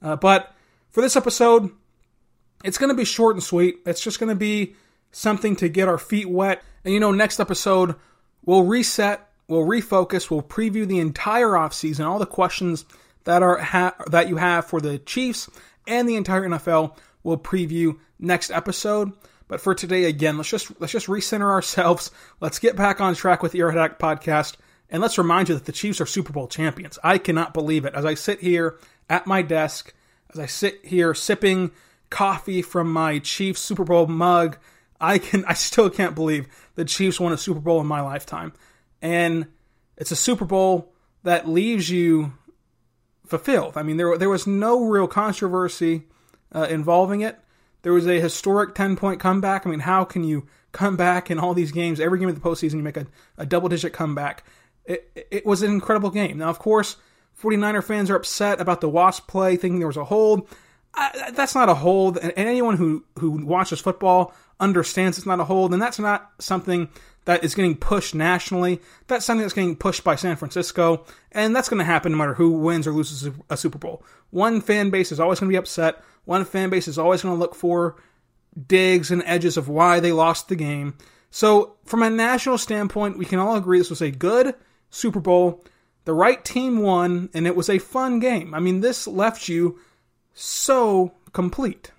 Uh, 0.02 0.16
but 0.16 0.54
for 0.90 1.02
this 1.02 1.16
episode, 1.16 1.72
it's 2.64 2.78
going 2.78 2.90
to 2.90 2.96
be 2.96 3.06
short 3.06 3.36
and 3.36 3.44
sweet. 3.44 3.80
It's 3.86 4.02
just 4.02 4.20
going 4.20 4.30
to 4.30 4.36
be 4.36 4.76
something 5.12 5.56
to 5.58 5.70
get 5.70 5.88
our 5.88 5.98
feet 5.98 6.30
wet. 6.30 6.62
And 6.84 6.94
you 6.94 7.00
know, 7.00 7.12
next 7.12 7.40
episode, 7.40 7.96
we'll 8.46 8.66
reset 8.66 9.30
we'll 9.50 9.66
refocus, 9.66 10.30
we'll 10.30 10.44
preview 10.44 10.88
the 10.88 11.00
entire 11.00 11.50
offseason, 11.50 12.06
all 12.06 12.20
the 12.20 12.26
questions 12.26 12.86
that 13.26 13.44
are 13.44 13.58
ha- 13.58 13.96
that 14.08 14.30
you 14.30 14.38
have 14.38 14.66
for 14.66 14.80
the 14.80 15.00
Chiefs 15.00 15.50
and 15.88 16.08
the 16.08 16.16
entire 16.16 16.44
NFL. 16.44 16.96
We'll 17.24 17.38
preview 17.38 17.98
next 18.20 18.52
episode. 18.52 19.12
But 19.50 19.60
for 19.60 19.76
today, 19.76 20.06
again, 20.06 20.38
let's 20.38 20.50
just 20.50 20.72
let's 20.80 20.94
just 20.94 21.08
recenter 21.08 21.50
ourselves. 21.50 22.12
Let's 22.40 22.60
get 22.60 22.78
back 22.78 23.02
on 23.02 23.14
track 23.16 23.44
with 23.44 23.52
the 23.52 23.60
Arrowhead 23.60 24.00
podcast, 24.00 24.56
and 24.90 25.02
let's 25.02 25.18
remind 25.18 25.50
you 25.50 25.56
that 25.56 25.66
the 25.66 25.74
Chiefs 25.74 26.00
are 26.00 26.06
Super 26.06 26.32
Bowl 26.32 26.48
champions. 26.48 26.98
I 27.04 27.18
cannot 27.18 27.54
believe 27.54 27.84
it. 27.84 27.94
As 27.94 28.06
I 28.06 28.14
sit 28.14 28.40
here 28.40 28.78
at 29.10 29.28
my 29.28 29.42
desk, 29.42 29.94
as 30.34 30.40
I 30.40 30.46
sit 30.46 30.86
here 30.86 31.14
sipping 31.14 31.72
coffee 32.10 32.62
from 32.62 32.94
my 32.94 33.20
Chiefs 33.20 33.60
Super 33.60 33.84
Bowl 33.84 34.08
mug, 34.08 34.58
I 35.02 35.18
can 35.18 35.44
I 35.50 35.54
still 35.54 35.90
can't 35.90 36.16
believe 36.16 36.48
the 36.76 36.86
Chiefs 36.86 37.20
won 37.20 37.34
a 37.34 37.38
Super 37.38 37.60
Bowl 37.60 37.82
in 37.82 37.88
my 37.88 38.00
lifetime 38.00 38.54
and 39.02 39.48
it's 39.98 40.12
a 40.12 40.16
Super 40.16 40.46
Bowl 40.46 40.94
that 41.24 41.48
leaves 41.48 41.90
you 41.90 42.34
fulfilled. 43.26 43.74
I 43.76 43.84
mean, 43.84 43.98
there 43.98 44.18
there 44.18 44.30
was 44.30 44.48
no 44.48 44.86
real 44.86 45.08
controversy 45.08 46.04
uh, 46.54 46.68
involving 46.70 47.22
it. 47.22 47.40
There 47.82 47.94
was 47.94 48.08
a 48.08 48.20
historic 48.20 48.76
ten 48.76 48.96
point 48.96 49.20
comeback. 49.20 49.66
I 49.66 49.70
mean, 49.70 49.80
how 49.82 50.04
can 50.04 50.24
you 50.24 50.48
come 50.72 50.98
back 50.98 51.32
in 51.32 51.40
all 51.40 51.54
these 51.54 51.72
games? 51.72 52.00
Every 52.00 52.20
game 52.20 52.30
of 52.30 52.36
the 52.36 52.48
postseason, 52.48 52.74
you 52.74 52.84
make 52.84 52.98
a, 52.98 53.08
a 53.38 53.46
double 53.46 53.70
digit 53.70 53.94
comeback. 53.94 54.44
It, 54.86 55.28
it 55.32 55.46
was 55.46 55.62
an 55.62 55.72
incredible 55.72 56.10
game. 56.10 56.40
Now, 56.40 56.50
of 56.50 56.60
course, 56.60 56.98
49er 57.42 57.84
fans 57.84 58.10
are 58.10 58.16
upset 58.16 58.60
about 58.60 58.82
the 58.82 58.90
Wasp 58.90 59.28
play, 59.28 59.56
thinking 59.56 59.80
there 59.80 59.88
was 59.88 59.98
a 59.98 60.04
hold. 60.04 60.48
I, 60.94 61.32
that's 61.32 61.56
not 61.56 61.70
a 61.70 61.76
hold, 61.76 62.18
and 62.18 62.34
anyone 62.36 62.76
who, 62.76 63.06
who 63.20 63.46
watches 63.46 63.80
football 63.80 64.34
understands 64.60 65.18
it's 65.18 65.28
not 65.28 65.40
a 65.40 65.46
hold, 65.46 65.72
and 65.72 65.82
that's 65.82 66.00
not 66.00 66.32
something 66.40 66.90
that 67.26 67.44
is 67.44 67.54
getting 67.54 67.76
pushed 67.76 68.16
nationally. 68.16 68.82
That's 69.08 69.24
something 69.24 69.44
that's 69.44 69.54
getting 69.54 69.76
pushed 69.76 70.04
by 70.04 70.16
San 70.16 70.36
Francisco, 70.36 71.06
and 71.32 71.56
that's 71.56 71.70
going 71.70 71.78
to 71.78 71.86
happen 71.86 72.12
no 72.12 72.18
matter 72.18 72.34
who 72.34 72.54
wins 72.54 72.88
or 72.88 72.92
loses 72.92 73.30
a 73.50 73.56
Super 73.56 73.78
Bowl. 73.78 74.04
One 74.32 74.62
fan 74.62 74.90
base 74.90 75.12
is 75.12 75.20
always 75.20 75.40
going 75.40 75.50
to 75.50 75.54
be 75.54 75.58
upset. 75.58 76.04
One 76.30 76.46
fan 76.46 76.70
base 76.70 76.88
is 76.88 77.00
always 77.00 77.24
going 77.24 77.34
to 77.34 77.40
look 77.40 77.56
for 77.56 77.96
digs 78.68 79.10
and 79.10 79.24
edges 79.26 79.58
of 79.58 79.68
why 79.68 80.00
they 80.00 80.12
lost 80.12 80.48
the 80.48 80.56
game. 80.56 80.96
So, 81.32 81.78
from 81.86 82.04
a 82.04 82.10
national 82.12 82.60
standpoint, 82.60 83.18
we 83.18 83.26
can 83.26 83.40
all 83.40 83.56
agree 83.56 83.80
this 83.80 83.90
was 83.90 84.04
a 84.04 84.12
good 84.12 84.54
Super 84.92 85.20
Bowl. 85.20 85.66
The 86.06 86.14
right 86.14 86.46
team 86.46 86.84
won, 86.84 87.32
and 87.34 87.48
it 87.48 87.56
was 87.56 87.68
a 87.68 87.80
fun 87.80 88.20
game. 88.20 88.54
I 88.54 88.60
mean, 88.60 88.82
this 88.82 89.08
left 89.08 89.50
you 89.50 89.80
so 90.36 91.14
complete. 91.34 91.94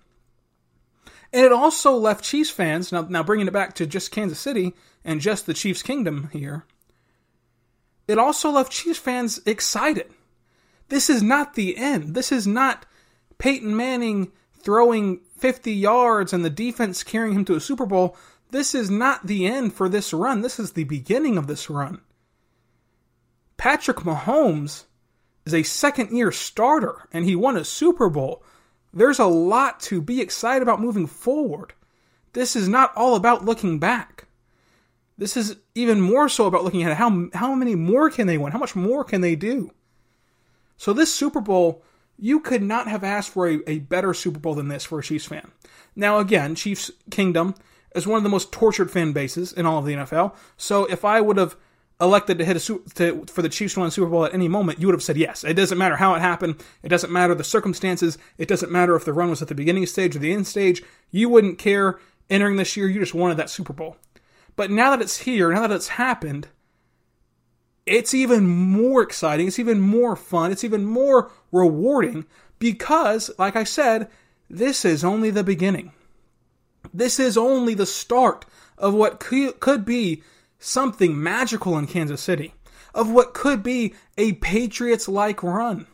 And 1.32 1.44
it 1.44 1.50
also 1.50 1.96
left 1.96 2.22
Chiefs 2.22 2.50
fans, 2.50 2.92
now, 2.92 3.02
now 3.02 3.24
bringing 3.24 3.48
it 3.48 3.52
back 3.52 3.74
to 3.74 3.84
just 3.86 4.12
Kansas 4.12 4.38
City, 4.38 4.74
and 5.04 5.20
just 5.20 5.46
the 5.46 5.54
Chiefs' 5.54 5.82
kingdom 5.82 6.30
here, 6.32 6.66
it 8.06 8.16
also 8.16 8.50
left 8.50 8.70
Chiefs 8.70 9.00
fans 9.00 9.40
excited. 9.44 10.08
This 10.88 11.10
is 11.10 11.20
not 11.20 11.54
the 11.54 11.76
end. 11.76 12.14
This 12.14 12.30
is 12.30 12.46
not 12.46 12.86
Peyton 13.40 13.74
Manning 13.74 14.30
throwing 14.52 15.20
50 15.38 15.72
yards 15.72 16.32
and 16.32 16.44
the 16.44 16.50
defense 16.50 17.02
carrying 17.02 17.34
him 17.34 17.44
to 17.46 17.56
a 17.56 17.60
Super 17.60 17.86
Bowl. 17.86 18.14
This 18.50 18.74
is 18.74 18.90
not 18.90 19.26
the 19.26 19.46
end 19.46 19.72
for 19.72 19.88
this 19.88 20.12
run. 20.12 20.42
This 20.42 20.60
is 20.60 20.72
the 20.72 20.84
beginning 20.84 21.38
of 21.38 21.46
this 21.46 21.70
run. 21.70 22.02
Patrick 23.56 23.98
Mahomes 23.98 24.84
is 25.46 25.54
a 25.54 25.62
second 25.62 26.14
year 26.14 26.30
starter 26.30 27.08
and 27.12 27.24
he 27.24 27.34
won 27.34 27.56
a 27.56 27.64
Super 27.64 28.10
Bowl. 28.10 28.44
There's 28.92 29.18
a 29.18 29.26
lot 29.26 29.80
to 29.80 30.02
be 30.02 30.20
excited 30.20 30.62
about 30.62 30.82
moving 30.82 31.06
forward. 31.06 31.72
This 32.34 32.54
is 32.54 32.68
not 32.68 32.94
all 32.94 33.16
about 33.16 33.46
looking 33.46 33.78
back. 33.78 34.26
This 35.16 35.36
is 35.36 35.56
even 35.74 36.00
more 36.00 36.28
so 36.28 36.46
about 36.46 36.64
looking 36.64 36.82
at 36.82 36.96
how 36.96 37.28
how 37.32 37.54
many 37.54 37.74
more 37.74 38.10
can 38.10 38.26
they 38.26 38.36
win? 38.36 38.52
How 38.52 38.58
much 38.58 38.76
more 38.76 39.02
can 39.02 39.22
they 39.22 39.34
do? 39.34 39.70
So 40.76 40.92
this 40.92 41.14
Super 41.14 41.40
Bowl, 41.40 41.82
you 42.20 42.40
could 42.40 42.62
not 42.62 42.86
have 42.86 43.02
asked 43.02 43.30
for 43.30 43.48
a, 43.48 43.60
a 43.66 43.78
better 43.80 44.12
Super 44.14 44.38
Bowl 44.38 44.54
than 44.54 44.68
this 44.68 44.84
for 44.84 44.98
a 44.98 45.02
Chiefs 45.02 45.26
fan. 45.26 45.50
Now 45.96 46.18
again, 46.18 46.54
Chiefs 46.54 46.90
Kingdom 47.10 47.54
is 47.94 48.06
one 48.06 48.18
of 48.18 48.22
the 48.22 48.28
most 48.28 48.52
tortured 48.52 48.90
fan 48.90 49.12
bases 49.12 49.52
in 49.52 49.66
all 49.66 49.78
of 49.78 49.86
the 49.86 49.94
NFL. 49.94 50.34
So 50.56 50.84
if 50.84 51.04
I 51.04 51.20
would 51.20 51.38
have 51.38 51.56
elected 52.00 52.38
to 52.38 52.44
hit 52.44 52.56
a 52.56 52.78
to, 52.94 53.24
for 53.26 53.42
the 53.42 53.48
Chiefs 53.48 53.74
to 53.74 53.80
win 53.80 53.90
Super 53.90 54.10
Bowl 54.10 54.24
at 54.24 54.34
any 54.34 54.48
moment, 54.48 54.80
you 54.80 54.86
would 54.86 54.94
have 54.94 55.02
said 55.02 55.16
yes. 55.16 55.44
It 55.44 55.54
doesn't 55.54 55.78
matter 55.78 55.96
how 55.96 56.14
it 56.14 56.20
happened. 56.20 56.62
It 56.82 56.88
doesn't 56.88 57.12
matter 57.12 57.34
the 57.34 57.44
circumstances. 57.44 58.18
It 58.38 58.48
doesn't 58.48 58.70
matter 58.70 58.94
if 58.94 59.04
the 59.04 59.12
run 59.12 59.30
was 59.30 59.42
at 59.42 59.48
the 59.48 59.54
beginning 59.54 59.86
stage 59.86 60.14
or 60.14 60.18
the 60.18 60.32
end 60.32 60.46
stage. 60.46 60.82
You 61.10 61.28
wouldn't 61.28 61.58
care 61.58 61.98
entering 62.28 62.56
this 62.56 62.76
year. 62.76 62.88
You 62.88 63.00
just 63.00 63.14
wanted 63.14 63.36
that 63.38 63.50
Super 63.50 63.72
Bowl. 63.72 63.96
But 64.56 64.70
now 64.70 64.90
that 64.90 65.02
it's 65.02 65.18
here, 65.18 65.52
now 65.52 65.66
that 65.66 65.74
it's 65.74 65.88
happened, 65.88 66.48
it's 67.86 68.14
even 68.14 68.46
more 68.46 69.02
exciting. 69.02 69.48
It's 69.48 69.58
even 69.58 69.80
more 69.80 70.16
fun. 70.16 70.52
It's 70.52 70.64
even 70.64 70.84
more 70.84 71.30
rewarding 71.52 72.26
because, 72.58 73.30
like 73.38 73.56
I 73.56 73.64
said, 73.64 74.08
this 74.48 74.84
is 74.84 75.04
only 75.04 75.30
the 75.30 75.44
beginning. 75.44 75.92
This 76.92 77.20
is 77.20 77.36
only 77.36 77.74
the 77.74 77.86
start 77.86 78.44
of 78.78 78.94
what 78.94 79.20
could 79.20 79.84
be 79.84 80.22
something 80.58 81.22
magical 81.22 81.78
in 81.78 81.86
Kansas 81.86 82.20
City, 82.20 82.54
of 82.94 83.10
what 83.10 83.34
could 83.34 83.62
be 83.62 83.94
a 84.16 84.32
Patriots 84.34 85.08
like 85.08 85.42
run. 85.42 85.86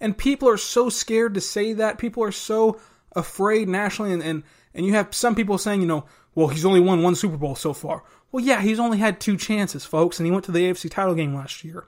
And 0.00 0.16
people 0.16 0.48
are 0.48 0.56
so 0.56 0.88
scared 0.88 1.34
to 1.34 1.40
say 1.40 1.72
that. 1.72 1.98
People 1.98 2.22
are 2.22 2.32
so 2.32 2.80
afraid 3.16 3.68
nationally. 3.68 4.12
And, 4.12 4.22
and, 4.22 4.42
and 4.74 4.86
you 4.86 4.92
have 4.92 5.14
some 5.14 5.34
people 5.34 5.58
saying, 5.58 5.80
you 5.80 5.86
know, 5.86 6.04
well, 6.34 6.48
he's 6.48 6.64
only 6.64 6.80
won 6.80 7.02
one 7.02 7.16
Super 7.16 7.36
Bowl 7.36 7.56
so 7.56 7.72
far. 7.72 8.04
Well, 8.30 8.44
yeah, 8.44 8.60
he's 8.60 8.78
only 8.78 8.98
had 8.98 9.20
two 9.20 9.36
chances, 9.36 9.84
folks, 9.84 10.18
and 10.18 10.26
he 10.26 10.30
went 10.30 10.44
to 10.44 10.52
the 10.52 10.70
AFC 10.70 10.90
title 10.90 11.14
game 11.14 11.34
last 11.34 11.64
year. 11.64 11.86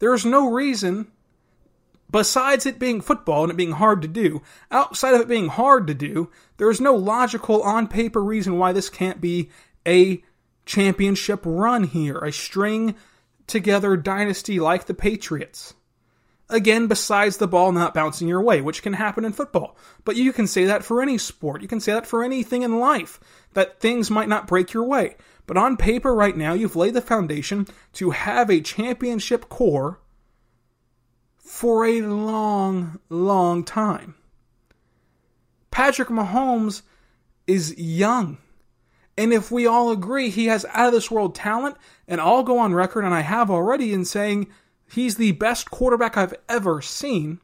There's 0.00 0.26
no 0.26 0.50
reason, 0.50 1.10
besides 2.12 2.66
it 2.66 2.78
being 2.78 3.00
football 3.00 3.42
and 3.42 3.50
it 3.50 3.56
being 3.56 3.72
hard 3.72 4.02
to 4.02 4.08
do, 4.08 4.42
outside 4.70 5.14
of 5.14 5.20
it 5.20 5.28
being 5.28 5.48
hard 5.48 5.86
to 5.88 5.94
do, 5.94 6.30
there 6.58 6.70
is 6.70 6.80
no 6.80 6.94
logical 6.94 7.62
on 7.62 7.88
paper 7.88 8.22
reason 8.22 8.58
why 8.58 8.72
this 8.72 8.88
can't 8.88 9.20
be 9.20 9.50
a 9.86 10.22
championship 10.64 11.40
run 11.44 11.84
here, 11.84 12.18
a 12.18 12.32
string 12.32 12.94
together 13.46 13.96
dynasty 13.96 14.60
like 14.60 14.86
the 14.86 14.94
Patriots. 14.94 15.74
Again, 16.48 16.86
besides 16.86 17.38
the 17.38 17.48
ball 17.48 17.72
not 17.72 17.94
bouncing 17.94 18.28
your 18.28 18.42
way, 18.42 18.60
which 18.60 18.82
can 18.82 18.92
happen 18.92 19.24
in 19.24 19.32
football. 19.32 19.76
But 20.04 20.16
you 20.16 20.34
can 20.34 20.46
say 20.46 20.66
that 20.66 20.84
for 20.84 21.00
any 21.00 21.16
sport. 21.16 21.62
You 21.62 21.68
can 21.68 21.80
say 21.80 21.92
that 21.92 22.06
for 22.06 22.22
anything 22.22 22.62
in 22.62 22.78
life, 22.78 23.18
that 23.54 23.80
things 23.80 24.10
might 24.10 24.28
not 24.28 24.46
break 24.46 24.74
your 24.74 24.84
way. 24.84 25.16
But 25.46 25.56
on 25.56 25.78
paper, 25.78 26.14
right 26.14 26.36
now, 26.36 26.52
you've 26.52 26.76
laid 26.76 26.92
the 26.92 27.00
foundation 27.00 27.66
to 27.94 28.10
have 28.10 28.50
a 28.50 28.60
championship 28.60 29.48
core 29.48 30.01
for 31.42 31.84
a 31.84 32.00
long, 32.02 32.98
long 33.08 33.64
time. 33.64 34.14
Patrick 35.70 36.08
Mahomes 36.08 36.82
is 37.46 37.76
young. 37.76 38.38
And 39.18 39.32
if 39.32 39.50
we 39.50 39.66
all 39.66 39.90
agree 39.90 40.30
he 40.30 40.46
has 40.46 40.64
out 40.70 40.86
of 40.86 40.92
this 40.92 41.10
world 41.10 41.34
talent, 41.34 41.76
and 42.08 42.20
I'll 42.20 42.42
go 42.42 42.58
on 42.58 42.74
record, 42.74 43.04
and 43.04 43.12
I 43.12 43.20
have 43.20 43.50
already, 43.50 43.92
in 43.92 44.04
saying 44.04 44.48
he's 44.90 45.16
the 45.16 45.32
best 45.32 45.70
quarterback 45.70 46.16
I've 46.16 46.34
ever 46.48 46.80
seen, 46.80 47.40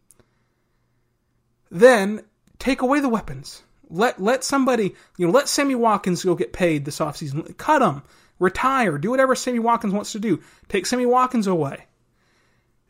then 1.71 2.23
take 2.59 2.81
away 2.81 3.01
the 3.01 3.09
weapons. 3.09 3.63
Let 3.91 4.21
let 4.21 4.45
somebody, 4.45 4.95
you 5.17 5.27
know, 5.27 5.33
let 5.33 5.49
Sammy 5.49 5.75
Watkins 5.75 6.25
go 6.25 6.35
get 6.35 6.53
paid 6.53 6.85
this 6.85 6.99
offseason. 6.99 7.57
Cut 7.57 7.83
him. 7.83 8.03
Retire. 8.39 8.99
Do 8.99 9.11
whatever 9.11 9.35
Sammy 9.35 9.59
Watkins 9.59 9.93
wants 9.93 10.13
to 10.13 10.19
do. 10.19 10.41
Take 10.69 10.87
Sammy 10.87 11.07
Watkins 11.07 11.47
away. 11.47 11.87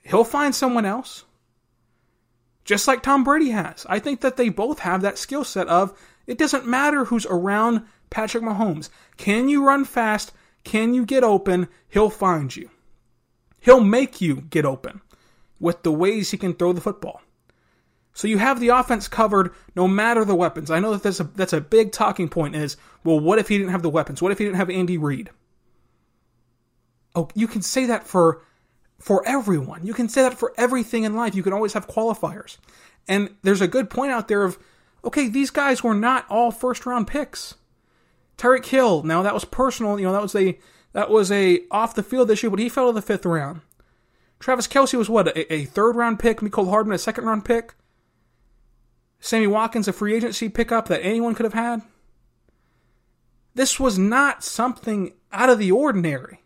He'll 0.08 0.24
find 0.24 0.54
someone 0.54 0.86
else. 0.86 1.24
Just 2.64 2.88
like 2.88 3.02
Tom 3.02 3.24
Brady 3.24 3.50
has. 3.50 3.86
I 3.88 3.98
think 3.98 4.22
that 4.22 4.36
they 4.36 4.48
both 4.48 4.80
have 4.80 5.02
that 5.02 5.18
skill 5.18 5.44
set 5.44 5.68
of 5.68 5.98
it 6.26 6.38
doesn't 6.38 6.66
matter 6.66 7.04
who's 7.04 7.26
around 7.26 7.84
Patrick 8.10 8.42
Mahomes. 8.42 8.88
Can 9.16 9.48
you 9.48 9.64
run 9.64 9.84
fast? 9.84 10.32
Can 10.64 10.94
you 10.94 11.04
get 11.04 11.24
open? 11.24 11.68
He'll 11.88 12.10
find 12.10 12.54
you. 12.54 12.70
He'll 13.60 13.80
make 13.80 14.20
you 14.20 14.42
get 14.42 14.64
open 14.64 15.00
with 15.60 15.82
the 15.82 15.92
ways 15.92 16.30
he 16.30 16.36
can 16.36 16.54
throw 16.54 16.72
the 16.72 16.80
football. 16.80 17.22
So 18.12 18.28
you 18.28 18.38
have 18.38 18.60
the 18.60 18.68
offense 18.68 19.08
covered 19.08 19.52
no 19.74 19.86
matter 19.86 20.24
the 20.24 20.34
weapons. 20.34 20.70
I 20.70 20.80
know 20.80 20.92
that 20.92 21.02
that's 21.02 21.20
a, 21.20 21.24
that's 21.24 21.52
a 21.52 21.60
big 21.60 21.92
talking 21.92 22.28
point 22.28 22.56
is, 22.56 22.76
well, 23.04 23.20
what 23.20 23.38
if 23.38 23.48
he 23.48 23.58
didn't 23.58 23.72
have 23.72 23.82
the 23.82 23.90
weapons? 23.90 24.20
What 24.20 24.32
if 24.32 24.38
he 24.38 24.44
didn't 24.44 24.56
have 24.56 24.70
Andy 24.70 24.98
Reid? 24.98 25.30
Oh, 27.14 27.28
you 27.34 27.46
can 27.46 27.62
say 27.62 27.86
that 27.86 28.06
for 28.06 28.42
for 28.98 29.26
everyone. 29.26 29.86
You 29.86 29.94
can 29.94 30.08
say 30.08 30.22
that 30.22 30.38
for 30.38 30.52
everything 30.56 31.04
in 31.04 31.14
life. 31.14 31.34
You 31.34 31.42
can 31.42 31.52
always 31.52 31.72
have 31.72 31.86
qualifiers. 31.86 32.58
And 33.06 33.34
there's 33.42 33.60
a 33.60 33.68
good 33.68 33.90
point 33.90 34.12
out 34.12 34.28
there 34.28 34.42
of, 34.42 34.58
okay, 35.04 35.28
these 35.28 35.50
guys 35.50 35.82
were 35.82 35.94
not 35.94 36.26
all 36.28 36.50
first 36.50 36.84
round 36.84 37.06
picks. 37.06 37.54
Tyreek 38.36 38.66
Hill, 38.66 39.02
now 39.02 39.22
that 39.22 39.34
was 39.34 39.44
personal, 39.44 39.98
you 39.98 40.06
know, 40.06 40.12
that 40.12 40.22
was 40.22 40.34
a 40.34 40.58
that 40.92 41.10
was 41.10 41.30
a 41.30 41.60
off 41.70 41.94
the 41.94 42.02
field 42.02 42.30
issue, 42.30 42.50
but 42.50 42.58
he 42.58 42.68
fell 42.68 42.86
to 42.88 42.92
the 42.92 43.02
fifth 43.02 43.26
round. 43.26 43.60
Travis 44.38 44.68
Kelce 44.68 44.96
was 44.96 45.10
what, 45.10 45.28
a, 45.28 45.52
a 45.52 45.64
third 45.64 45.96
round 45.96 46.18
pick, 46.18 46.40
Mecole 46.40 46.68
Hardman 46.68 46.94
a 46.94 46.98
second 46.98 47.24
round 47.24 47.44
pick. 47.44 47.74
Sammy 49.20 49.48
Watkins 49.48 49.88
a 49.88 49.92
free 49.92 50.14
agency 50.14 50.48
pickup 50.48 50.86
that 50.88 51.02
anyone 51.02 51.34
could 51.34 51.44
have 51.44 51.54
had. 51.54 51.82
This 53.54 53.80
was 53.80 53.98
not 53.98 54.44
something 54.44 55.14
out 55.32 55.50
of 55.50 55.58
the 55.58 55.72
ordinary. 55.72 56.42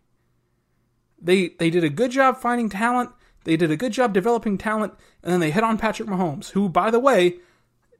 They 1.22 1.48
they 1.48 1.70
did 1.70 1.84
a 1.84 1.88
good 1.88 2.10
job 2.10 2.38
finding 2.38 2.68
talent, 2.68 3.10
they 3.44 3.56
did 3.56 3.70
a 3.70 3.76
good 3.76 3.92
job 3.92 4.12
developing 4.12 4.58
talent, 4.58 4.94
and 5.22 5.32
then 5.32 5.40
they 5.40 5.50
hit 5.50 5.64
on 5.64 5.78
Patrick 5.78 6.08
Mahomes, 6.08 6.50
who, 6.50 6.68
by 6.68 6.90
the 6.90 7.00
way, 7.00 7.36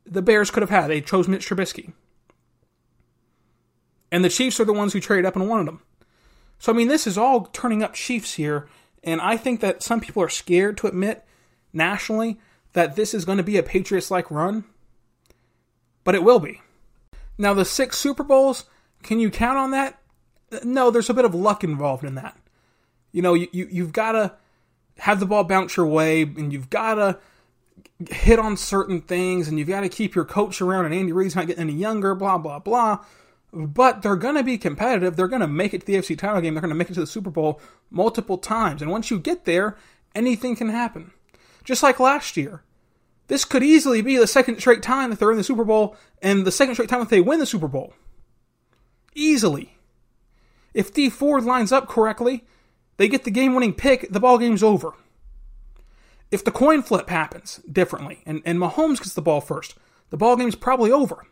the 0.04 0.22
Bears 0.22 0.50
could 0.50 0.62
have 0.62 0.70
had. 0.70 0.88
They 0.88 1.00
chose 1.00 1.28
Mitch 1.28 1.48
Trubisky. 1.48 1.92
And 4.10 4.24
the 4.24 4.28
Chiefs 4.28 4.60
are 4.60 4.64
the 4.64 4.72
ones 4.72 4.92
who 4.92 5.00
traded 5.00 5.24
up 5.24 5.36
and 5.36 5.48
wanted 5.48 5.68
him. 5.68 5.80
So, 6.58 6.72
I 6.72 6.76
mean, 6.76 6.88
this 6.88 7.06
is 7.06 7.16
all 7.16 7.46
turning 7.46 7.82
up 7.82 7.94
Chiefs 7.94 8.34
here. 8.34 8.68
And 9.02 9.20
I 9.20 9.36
think 9.36 9.60
that 9.60 9.82
some 9.82 10.00
people 10.00 10.22
are 10.22 10.28
scared 10.28 10.76
to 10.78 10.86
admit 10.86 11.24
nationally 11.72 12.38
that 12.74 12.94
this 12.94 13.14
is 13.14 13.24
going 13.24 13.38
to 13.38 13.44
be 13.44 13.56
a 13.56 13.62
Patriots 13.62 14.10
like 14.10 14.30
run. 14.30 14.64
But 16.04 16.14
it 16.14 16.22
will 16.22 16.38
be. 16.40 16.60
Now, 17.38 17.54
the 17.54 17.64
six 17.64 17.98
Super 17.98 18.22
Bowls, 18.22 18.66
can 19.02 19.18
you 19.18 19.30
count 19.30 19.58
on 19.58 19.70
that? 19.72 19.98
No, 20.62 20.90
there's 20.90 21.10
a 21.10 21.14
bit 21.14 21.24
of 21.24 21.34
luck 21.34 21.64
involved 21.64 22.04
in 22.04 22.14
that. 22.16 22.36
You 23.12 23.22
know, 23.22 23.34
you, 23.34 23.48
you, 23.52 23.68
you've 23.70 23.92
got 23.92 24.12
to 24.12 24.34
have 24.98 25.20
the 25.20 25.26
ball 25.26 25.44
bounce 25.44 25.76
your 25.76 25.86
way, 25.86 26.22
and 26.22 26.52
you've 26.52 26.70
got 26.70 26.94
to 26.94 27.18
hit 28.10 28.38
on 28.38 28.56
certain 28.56 29.00
things, 29.00 29.48
and 29.48 29.58
you've 29.58 29.68
got 29.68 29.82
to 29.82 29.88
keep 29.88 30.14
your 30.14 30.24
coach 30.24 30.60
around, 30.60 30.86
and 30.86 30.94
Andy 30.94 31.12
Reid's 31.12 31.36
not 31.36 31.46
getting 31.46 31.62
any 31.62 31.74
younger, 31.74 32.14
blah, 32.14 32.38
blah, 32.38 32.58
blah 32.58 33.04
but 33.52 34.00
they're 34.02 34.16
going 34.16 34.36
to 34.36 34.42
be 34.42 34.56
competitive. 34.56 35.14
They're 35.14 35.28
going 35.28 35.40
to 35.40 35.46
make 35.46 35.74
it 35.74 35.82
to 35.82 35.86
the 35.86 35.94
AFC 35.94 36.16
title 36.18 36.40
game. 36.40 36.54
They're 36.54 36.62
going 36.62 36.70
to 36.70 36.74
make 36.74 36.90
it 36.90 36.94
to 36.94 37.00
the 37.00 37.06
Super 37.06 37.30
Bowl 37.30 37.60
multiple 37.90 38.38
times. 38.38 38.80
And 38.80 38.90
once 38.90 39.10
you 39.10 39.18
get 39.18 39.44
there, 39.44 39.76
anything 40.14 40.56
can 40.56 40.70
happen. 40.70 41.12
Just 41.62 41.82
like 41.82 42.00
last 42.00 42.36
year. 42.36 42.62
This 43.28 43.44
could 43.44 43.62
easily 43.62 44.02
be 44.02 44.16
the 44.16 44.26
second 44.26 44.58
straight 44.58 44.82
time 44.82 45.10
that 45.10 45.18
they're 45.18 45.30
in 45.30 45.36
the 45.36 45.44
Super 45.44 45.64
Bowl 45.64 45.96
and 46.20 46.46
the 46.46 46.50
second 46.50 46.74
straight 46.74 46.88
time 46.88 47.00
that 47.00 47.08
they 47.08 47.20
win 47.20 47.38
the 47.38 47.46
Super 47.46 47.68
Bowl. 47.68 47.94
Easily. 49.14 49.76
If 50.74 50.92
Dee 50.92 51.10
Ford 51.10 51.44
lines 51.44 51.72
up 51.72 51.88
correctly, 51.88 52.44
they 53.02 53.08
get 53.08 53.24
the 53.24 53.32
game 53.32 53.52
winning 53.52 53.74
pick, 53.74 54.08
the 54.12 54.20
ball 54.20 54.38
game's 54.38 54.62
over. 54.62 54.94
If 56.30 56.44
the 56.44 56.52
coin 56.52 56.82
flip 56.82 57.08
happens 57.08 57.56
differently 57.68 58.22
and, 58.24 58.42
and 58.44 58.60
Mahomes 58.60 58.98
gets 58.98 59.14
the 59.14 59.20
ball 59.20 59.40
first, 59.40 59.74
the 60.10 60.16
ball 60.16 60.36
game's 60.36 60.54
probably 60.54 60.92
over. 60.92 61.26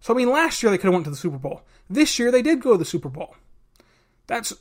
So 0.00 0.12
I 0.12 0.16
mean, 0.16 0.30
last 0.30 0.64
year 0.64 0.70
they 0.72 0.78
could 0.78 0.86
have 0.86 0.94
went 0.94 1.04
to 1.04 1.12
the 1.12 1.16
Super 1.16 1.38
Bowl. 1.38 1.62
This 1.88 2.18
year 2.18 2.32
they 2.32 2.42
did 2.42 2.60
go 2.60 2.72
to 2.72 2.78
the 2.78 2.84
Super 2.84 3.08
Bowl. 3.08 3.36
That's 4.26 4.52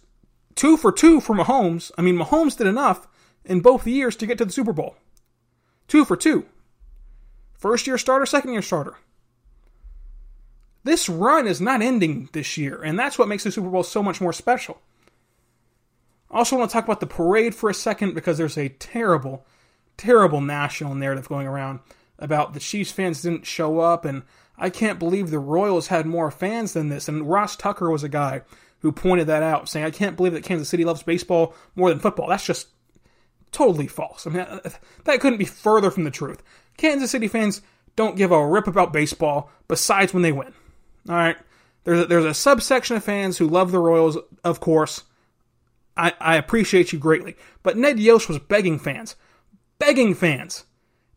two 0.53 0.77
for 0.77 0.91
two 0.91 1.19
for 1.19 1.35
Mahomes. 1.35 1.91
I 1.97 2.03
mean, 2.03 2.15
Mahomes 2.15 2.55
did 2.55 2.67
enough 2.67 3.07
in 3.43 3.61
both 3.61 3.87
years 3.87 4.15
to 4.17 4.27
get 4.27 4.37
to 4.37 4.45
the 4.45 4.53
Super 4.53 4.71
Bowl. 4.71 4.97
Two 5.87 6.05
for 6.05 6.15
two. 6.15 6.45
First 7.55 7.87
year 7.87 7.97
starter, 7.97 8.27
second 8.27 8.51
year 8.51 8.61
starter. 8.61 8.97
This 10.83 11.09
run 11.09 11.47
is 11.47 11.59
not 11.59 11.81
ending 11.81 12.29
this 12.33 12.55
year, 12.55 12.83
and 12.83 12.99
that's 12.99 13.17
what 13.17 13.27
makes 13.27 13.45
the 13.45 13.51
Super 13.51 13.71
Bowl 13.71 13.81
so 13.81 14.03
much 14.03 14.21
more 14.21 14.31
special. 14.31 14.79
I 16.33 16.39
also 16.39 16.57
want 16.57 16.69
to 16.69 16.73
talk 16.73 16.85
about 16.85 16.99
the 16.99 17.07
parade 17.07 17.53
for 17.53 17.69
a 17.69 17.73
second 17.73 18.15
because 18.15 18.37
there's 18.37 18.57
a 18.57 18.69
terrible, 18.69 19.45
terrible 19.97 20.41
national 20.41 20.95
narrative 20.95 21.29
going 21.29 21.47
around 21.47 21.79
about 22.17 22.53
the 22.53 22.59
Chiefs 22.59 22.91
fans 22.91 23.21
didn't 23.21 23.45
show 23.45 23.79
up 23.79 24.03
and 24.03 24.23
I 24.57 24.69
can't 24.69 24.99
believe 24.99 25.29
the 25.29 25.39
Royals 25.39 25.87
had 25.87 26.05
more 26.05 26.31
fans 26.31 26.73
than 26.73 26.89
this. 26.89 27.07
And 27.07 27.29
Ross 27.29 27.55
Tucker 27.55 27.89
was 27.89 28.03
a 28.03 28.09
guy 28.09 28.41
who 28.79 28.91
pointed 28.91 29.27
that 29.27 29.43
out, 29.43 29.69
saying, 29.69 29.85
I 29.85 29.91
can't 29.91 30.15
believe 30.15 30.33
that 30.33 30.43
Kansas 30.43 30.69
City 30.69 30.85
loves 30.85 31.03
baseball 31.03 31.55
more 31.75 31.89
than 31.89 31.99
football. 31.99 32.27
That's 32.27 32.45
just 32.45 32.67
totally 33.51 33.87
false. 33.87 34.27
I 34.27 34.29
mean, 34.29 34.41
uh, 34.41 34.69
that 35.05 35.19
couldn't 35.21 35.39
be 35.39 35.45
further 35.45 35.89
from 35.89 36.03
the 36.03 36.11
truth. 36.11 36.43
Kansas 36.77 37.11
City 37.11 37.27
fans 37.27 37.61
don't 37.95 38.17
give 38.17 38.31
a 38.31 38.45
rip 38.45 38.67
about 38.67 38.93
baseball 38.93 39.49
besides 39.67 40.13
when 40.13 40.23
they 40.23 40.31
win. 40.31 40.53
All 41.09 41.15
right? 41.15 41.37
There's 41.83 42.01
a, 42.01 42.05
there's 42.05 42.25
a 42.25 42.33
subsection 42.33 42.95
of 42.95 43.03
fans 43.03 43.37
who 43.37 43.47
love 43.47 43.71
the 43.71 43.79
Royals, 43.79 44.17
of 44.43 44.59
course. 44.59 45.03
I, 45.95 46.13
I 46.19 46.35
appreciate 46.37 46.91
you 46.91 46.99
greatly. 46.99 47.35
But 47.61 47.77
Ned 47.77 47.99
Yost 47.99 48.27
was 48.27 48.39
begging 48.39 48.79
fans, 48.79 49.15
begging 49.79 50.13
fans 50.15 50.65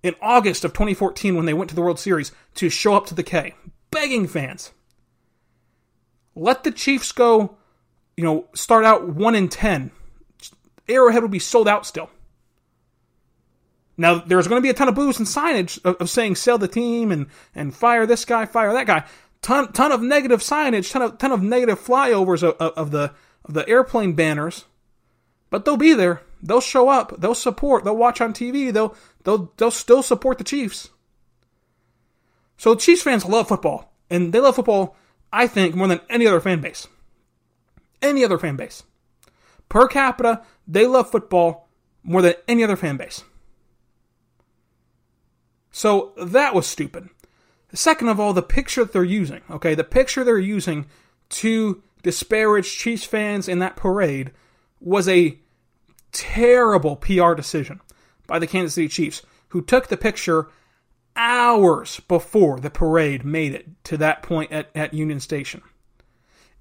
in 0.02 0.14
August 0.20 0.64
of 0.64 0.72
2014 0.72 1.34
when 1.34 1.46
they 1.46 1.54
went 1.54 1.70
to 1.70 1.76
the 1.76 1.82
World 1.82 1.98
Series 1.98 2.32
to 2.54 2.68
show 2.68 2.94
up 2.94 3.06
to 3.06 3.14
the 3.14 3.22
K, 3.22 3.54
begging 3.90 4.26
fans. 4.26 4.72
Let 6.34 6.64
the 6.64 6.70
Chiefs 6.70 7.12
go 7.12 7.56
you 8.16 8.24
know, 8.24 8.46
start 8.54 8.84
out 8.84 9.08
1 9.08 9.34
in 9.34 9.48
10, 9.48 9.90
Arrowhead 10.88 11.22
would 11.22 11.30
be 11.30 11.38
sold 11.38 11.68
out 11.68 11.86
still. 11.86 12.10
Now, 13.98 14.18
there's 14.18 14.46
going 14.46 14.60
to 14.60 14.62
be 14.62 14.70
a 14.70 14.74
ton 14.74 14.88
of 14.88 14.94
boos 14.94 15.18
and 15.18 15.26
signage 15.26 15.82
of, 15.84 15.96
of, 15.96 16.10
saying 16.10 16.34
sell 16.34 16.58
the 16.58 16.68
team 16.68 17.10
and, 17.12 17.26
and 17.54 17.74
fire 17.74 18.06
this 18.06 18.24
guy, 18.24 18.44
fire 18.44 18.72
that 18.72 18.86
guy. 18.86 19.04
Ton, 19.42 19.72
ton 19.72 19.92
of 19.92 20.02
negative 20.02 20.40
signage, 20.40 20.90
ton 20.90 21.02
of, 21.02 21.18
ton 21.18 21.32
of 21.32 21.42
negative 21.42 21.80
flyovers 21.80 22.42
of, 22.42 22.56
of, 22.56 22.72
of 22.76 22.90
the, 22.90 23.12
the 23.48 23.68
airplane 23.68 24.14
banners. 24.14 24.64
But 25.50 25.64
they'll 25.64 25.76
be 25.76 25.94
there. 25.94 26.22
They'll 26.42 26.60
show 26.60 26.88
up. 26.88 27.20
They'll 27.20 27.34
support. 27.34 27.84
They'll 27.84 27.96
watch 27.96 28.20
on 28.20 28.32
TV. 28.32 28.72
They'll, 28.72 28.94
they'll, 29.24 29.52
they'll 29.56 29.70
still 29.70 30.02
support 30.02 30.38
the 30.38 30.44
Chiefs. 30.44 30.90
So 32.56 32.74
Chiefs 32.74 33.02
fans 33.02 33.24
love 33.24 33.48
football. 33.48 33.92
And 34.10 34.32
they 34.32 34.40
love 34.40 34.56
football, 34.56 34.96
I 35.32 35.46
think, 35.46 35.74
more 35.74 35.88
than 35.88 36.00
any 36.08 36.26
other 36.26 36.40
fan 36.40 36.60
base. 36.60 36.88
Any 38.02 38.24
other 38.24 38.38
fan 38.38 38.56
base. 38.56 38.82
Per 39.68 39.88
capita, 39.88 40.42
they 40.66 40.86
love 40.86 41.10
football 41.10 41.68
more 42.02 42.22
than 42.22 42.34
any 42.46 42.62
other 42.62 42.76
fan 42.76 42.96
base. 42.96 43.24
So 45.70 46.12
that 46.16 46.54
was 46.54 46.66
stupid. 46.66 47.08
Second 47.74 48.08
of 48.08 48.18
all, 48.18 48.32
the 48.32 48.42
picture 48.42 48.84
that 48.84 48.92
they're 48.92 49.04
using, 49.04 49.42
okay, 49.50 49.74
the 49.74 49.84
picture 49.84 50.24
they're 50.24 50.38
using 50.38 50.86
to 51.28 51.82
disparage 52.02 52.76
Chiefs 52.76 53.04
fans 53.04 53.48
in 53.48 53.58
that 53.58 53.76
parade 53.76 54.32
was 54.80 55.08
a 55.08 55.38
terrible 56.12 56.96
PR 56.96 57.34
decision 57.34 57.80
by 58.26 58.38
the 58.38 58.46
Kansas 58.46 58.74
City 58.74 58.88
Chiefs, 58.88 59.22
who 59.48 59.62
took 59.62 59.88
the 59.88 59.96
picture 59.96 60.48
hours 61.14 62.00
before 62.08 62.60
the 62.60 62.70
parade 62.70 63.24
made 63.24 63.54
it 63.54 63.66
to 63.84 63.96
that 63.96 64.22
point 64.22 64.52
at, 64.52 64.70
at 64.74 64.94
Union 64.94 65.20
Station. 65.20 65.62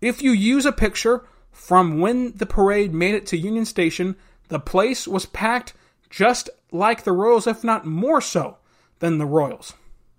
If 0.02 0.22
you 0.22 0.32
use 0.32 0.66
a 0.66 0.72
picture 0.72 1.26
from 1.52 2.00
when 2.00 2.34
the 2.36 2.46
parade 2.46 2.94
made 2.94 3.16
it 3.16 3.26
to 3.28 3.38
Union 3.38 3.66
Station, 3.66 4.16
the 4.50 4.60
place 4.60 5.08
was 5.08 5.26
packed 5.26 5.74
just 6.10 6.50
like 6.72 7.04
the 7.04 7.12
Royals, 7.12 7.48
if 7.48 7.64
not 7.64 7.86
more 7.86 8.22
so 8.22 8.58
than 9.00 9.18
the 9.18 9.26
Royals. 9.26 9.74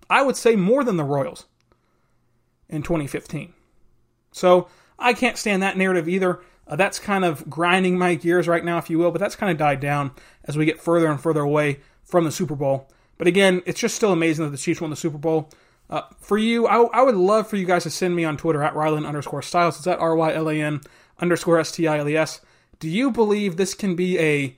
I 0.09 0.21
would 0.21 0.35
say 0.35 0.55
more 0.55 0.83
than 0.83 0.97
the 0.97 1.03
Royals 1.03 1.45
in 2.69 2.81
2015. 2.83 3.53
So 4.31 4.67
I 4.99 5.13
can't 5.13 5.37
stand 5.37 5.63
that 5.63 5.77
narrative 5.77 6.09
either. 6.09 6.41
Uh, 6.67 6.75
that's 6.75 6.99
kind 6.99 7.23
of 7.23 7.49
grinding 7.49 7.97
my 7.97 8.15
gears 8.15 8.47
right 8.47 8.63
now, 8.63 8.77
if 8.77 8.89
you 8.89 8.97
will, 8.97 9.11
but 9.11 9.19
that's 9.19 9.35
kind 9.35 9.51
of 9.51 9.57
died 9.57 9.79
down 9.79 10.11
as 10.45 10.57
we 10.57 10.65
get 10.65 10.81
further 10.81 11.07
and 11.07 11.21
further 11.21 11.41
away 11.41 11.79
from 12.03 12.23
the 12.23 12.31
Super 12.31 12.55
Bowl. 12.55 12.89
But 13.17 13.27
again, 13.27 13.61
it's 13.65 13.79
just 13.79 13.95
still 13.95 14.11
amazing 14.11 14.45
that 14.45 14.51
the 14.51 14.57
Chiefs 14.57 14.81
won 14.81 14.89
the 14.89 14.95
Super 14.95 15.17
Bowl. 15.17 15.49
Uh, 15.89 16.01
for 16.19 16.37
you, 16.37 16.67
I, 16.67 16.83
I, 16.99 17.01
would 17.01 17.15
love 17.15 17.47
for 17.47 17.55
you 17.55 17.65
guys 17.65 17.83
to 17.83 17.89
send 17.89 18.13
me 18.13 18.25
on 18.25 18.35
Twitter 18.35 18.61
at 18.61 18.73
Rylan 18.73 19.07
underscore 19.07 19.41
Stiles. 19.41 19.77
It's 19.77 19.87
at 19.87 19.99
R 19.99 20.15
Y 20.15 20.33
L 20.33 20.49
A 20.49 20.61
N 20.61 20.81
underscore 21.19 21.59
S 21.59 21.71
T 21.71 21.87
I 21.87 21.99
L 21.99 22.09
E 22.09 22.17
S. 22.17 22.41
Do 22.79 22.89
you 22.89 23.09
believe 23.09 23.55
this 23.55 23.73
can 23.73 23.95
be 23.95 24.19
a 24.19 24.57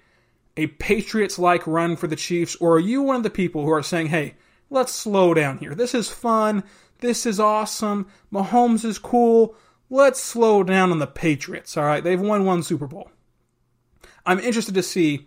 a 0.58 0.67
Patriots 0.67 1.38
like 1.38 1.65
run 1.67 1.96
for 1.96 2.08
the 2.08 2.15
Chiefs, 2.15 2.55
or 2.55 2.75
are 2.75 2.79
you 2.79 3.03
one 3.03 3.15
of 3.15 3.24
the 3.24 3.29
people 3.29 3.63
who 3.63 3.72
are 3.72 3.84
saying, 3.84 4.08
hey, 4.08 4.34
let's 4.72 4.91
slow 4.91 5.36
down 5.36 5.60
here? 5.60 5.75
This 5.75 5.93
is 5.93 6.10
fun. 6.10 6.63
This 6.98 7.27
is 7.27 7.39
awesome. 7.39 8.08
Mahomes 8.34 8.84
is 8.84 8.98
cool 8.98 9.55
let's 9.89 10.22
slow 10.22 10.63
down 10.63 10.91
on 10.91 11.00
the 11.00 11.08
Patriots. 11.08 11.77
All 11.77 11.86
right, 11.86 12.03
they've 12.03 12.19
won 12.19 12.46
one 12.46 12.63
Super 12.63 12.88
Bowl. 12.88 13.12
I'm 14.25 14.39
interested 14.39 14.75
to 14.75 14.84
see 14.84 15.25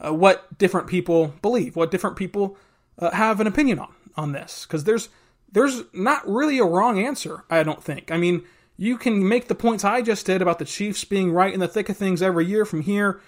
uh, 0.00 0.12
what 0.12 0.58
different 0.58 0.88
people 0.88 1.34
believe, 1.42 1.76
what 1.76 1.90
different 1.90 2.16
people 2.16 2.56
uh, 2.98 3.10
have 3.10 3.40
an 3.40 3.46
opinion 3.46 3.78
on 3.78 3.94
on 4.16 4.32
this, 4.32 4.66
because 4.66 4.84
there's 4.84 5.08
there's 5.52 5.82
not 5.92 6.28
really 6.28 6.58
a 6.58 6.64
wrong 6.64 6.98
answer. 6.98 7.44
I 7.50 7.62
don't 7.62 7.82
think. 7.82 8.10
I 8.10 8.16
mean, 8.16 8.42
you 8.76 8.96
can 8.96 9.26
make 9.26 9.48
the 9.48 9.54
points 9.54 9.84
I 9.84 10.02
just 10.02 10.26
did 10.26 10.42
about 10.42 10.58
the 10.58 10.64
Chiefs 10.64 11.04
being 11.04 11.32
right 11.32 11.52
in 11.52 11.60
the 11.60 11.68
thick 11.68 11.88
of 11.88 11.96
things 11.96 12.22
every 12.22 12.46
year 12.46 12.64
from 12.64 12.82
here 12.82 13.20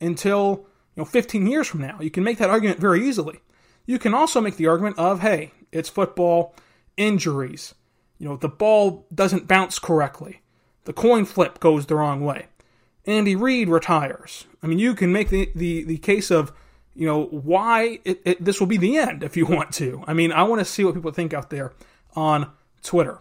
until 0.00 0.66
you 0.94 1.02
know 1.02 1.04
15 1.04 1.46
years 1.46 1.66
from 1.66 1.80
now. 1.80 1.98
You 2.00 2.10
can 2.10 2.24
make 2.24 2.38
that 2.38 2.50
argument 2.50 2.80
very 2.80 3.06
easily. 3.06 3.40
You 3.86 3.98
can 3.98 4.14
also 4.14 4.40
make 4.40 4.56
the 4.56 4.66
argument 4.66 4.98
of, 4.98 5.20
hey, 5.20 5.52
it's 5.70 5.88
football, 5.88 6.54
injuries, 6.96 7.74
you 8.18 8.28
know, 8.28 8.36
the 8.36 8.48
ball 8.48 9.06
doesn't 9.14 9.48
bounce 9.48 9.78
correctly. 9.78 10.40
The 10.84 10.92
coin 10.92 11.24
flip 11.24 11.60
goes 11.60 11.86
the 11.86 11.96
wrong 11.96 12.24
way. 12.24 12.46
Andy 13.06 13.36
Reid 13.36 13.68
retires. 13.68 14.46
I 14.62 14.66
mean, 14.66 14.78
you 14.78 14.94
can 14.94 15.12
make 15.12 15.30
the, 15.30 15.50
the, 15.54 15.84
the 15.84 15.98
case 15.98 16.30
of, 16.30 16.52
you 16.94 17.06
know, 17.06 17.24
why 17.24 18.00
it, 18.04 18.20
it, 18.24 18.44
this 18.44 18.58
will 18.58 18.66
be 18.66 18.76
the 18.76 18.96
end 18.96 19.22
if 19.22 19.36
you 19.36 19.46
want 19.48 19.72
to. 19.74 20.02
I 20.06 20.14
mean, 20.14 20.32
I 20.32 20.42
want 20.44 20.60
to 20.60 20.64
see 20.64 20.84
what 20.84 20.94
people 20.94 21.12
think 21.12 21.34
out 21.34 21.50
there 21.50 21.72
on 22.14 22.50
Twitter. 22.82 23.20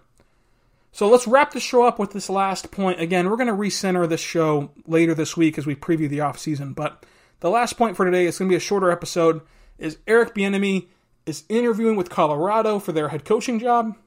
So 0.91 1.09
let's 1.09 1.27
wrap 1.27 1.51
the 1.51 1.59
show 1.59 1.83
up 1.83 1.99
with 1.99 2.11
this 2.11 2.29
last 2.29 2.71
point. 2.71 3.01
Again, 3.01 3.29
we're 3.29 3.35
going 3.35 3.47
to 3.47 3.53
recenter 3.53 4.07
this 4.07 4.21
show 4.21 4.71
later 4.87 5.13
this 5.13 5.35
week 5.35 5.57
as 5.57 5.65
we 5.65 5.75
preview 5.75 6.07
the 6.07 6.19
offseason. 6.19 6.73
But 6.73 7.05
the 7.41 7.49
last 7.49 7.73
point 7.77 7.97
for 7.97 8.05
today 8.05 8.25
is 8.25 8.39
going 8.39 8.47
to 8.47 8.53
be 8.53 8.57
a 8.57 8.61
shorter 8.61 8.89
episode. 8.89 9.41
Is 9.77 9.97
Eric 10.07 10.33
Bieniemy 10.33 10.87
is 11.25 11.43
interviewing 11.49 11.97
with 11.97 12.09
Colorado 12.09 12.79
for 12.79 12.93
their 12.93 13.09
head 13.09 13.25
coaching 13.25 13.59
job. 13.59 13.97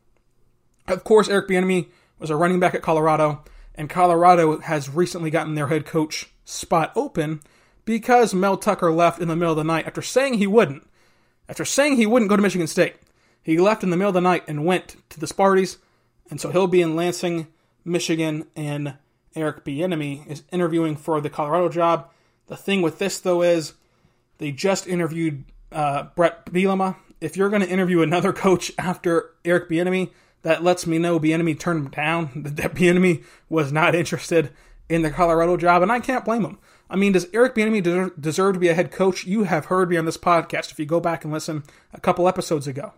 Of 0.89 1.05
course, 1.05 1.29
Eric 1.29 1.49
Bieniemy 1.49 1.89
was 2.19 2.31
a 2.31 2.37
running 2.37 2.61
back 2.61 2.75
at 2.75 2.83
Colorado, 2.83 3.45
and 3.75 3.91
Colorado 3.91 4.59
has 4.61 4.89
recently 4.89 5.31
gotten 5.31 5.55
their 5.55 5.69
head 5.69 5.85
coach 5.85 6.31
spot 6.45 6.93
open 6.97 7.41
because 7.85 8.35
Mel 8.35 8.57
Tucker 8.57 8.91
left 8.91 9.21
in 9.21 9.29
the 9.29 9.37
middle 9.37 9.53
of 9.53 9.59
the 9.59 9.65
night 9.65 9.87
after 9.87 10.03
saying 10.03 10.35
he 10.35 10.47
wouldn't. 10.47 10.89
After 11.49 11.65
saying 11.65 11.97
he 11.97 12.07
wouldn't 12.07 12.31
go 12.31 12.37
to 12.37 12.43
Michigan 12.43 12.67
State, 12.67 12.97
he 13.43 13.59
left 13.59 13.83
in 13.83 13.91
the 13.91 13.97
middle 13.97 14.11
of 14.11 14.15
the 14.15 14.21
night 14.21 14.45
and 14.49 14.65
went 14.65 14.97
to 15.11 15.21
the 15.21 15.27
Sparties, 15.27 15.77
and 16.31 16.41
so 16.41 16.51
he'll 16.51 16.67
be 16.67 16.83
in 16.83 16.97
Lansing, 16.97 17.49
Michigan, 17.85 18.47
and 18.57 18.95
Eric 19.35 19.65
Bieniemy 19.65 20.27
is 20.27 20.43
interviewing 20.51 20.97
for 20.97 21.21
the 21.21 21.31
Colorado 21.31 21.69
job. 21.69 22.11
The 22.47 22.57
thing 22.57 22.83
with 22.83 22.99
this 22.99 23.21
though 23.21 23.43
is 23.43 23.75
they 24.39 24.53
just 24.53 24.87
interviewed 24.87 25.45
uh, 25.71 26.05
Bret 26.17 26.47
Bielema. 26.47 26.97
If 27.21 27.37
you're 27.37 27.51
going 27.51 27.63
to 27.63 27.69
interview 27.69 28.03
another 28.03 28.33
coach 28.35 28.73
after 28.79 29.31
Eric 29.45 29.69
Bieniemy, 29.69 30.11
that 30.43 30.63
lets 30.63 30.87
me 30.87 30.99
know 30.99 31.19
Bieniemy 31.19 31.59
turned 31.59 31.87
him 31.87 31.91
down. 31.91 32.31
That 32.57 32.75
Bieniemy 32.75 33.25
was 33.49 33.73
not 33.73 33.95
interested 33.95 34.53
in 34.89 35.03
the 35.03 35.11
Colorado 35.11 35.57
job, 35.57 35.83
and 35.83 35.93
I 35.93 36.01
can't 36.01 36.25
blame 36.25 36.45
him. 36.45 36.59
I 36.91 36.97
mean, 36.97 37.13
does 37.13 37.29
Eric 37.35 37.55
Bieniemy 37.55 38.19
deserve 38.19 38.55
to 38.55 38.61
be 38.61 38.69
a 38.69 38.75
head 38.75 38.91
coach? 38.91 39.27
You 39.27 39.45
have 39.45 39.67
heard 39.67 39.91
me 39.91 39.97
on 39.97 40.07
this 40.07 40.17
podcast 40.17 40.71
if 40.71 40.79
you 40.79 40.87
go 40.87 41.01
back 41.01 41.25
and 41.25 41.33
listen 41.33 41.65
a 41.93 42.01
couple 42.01 42.27
episodes 42.27 42.67
ago. 42.67 42.95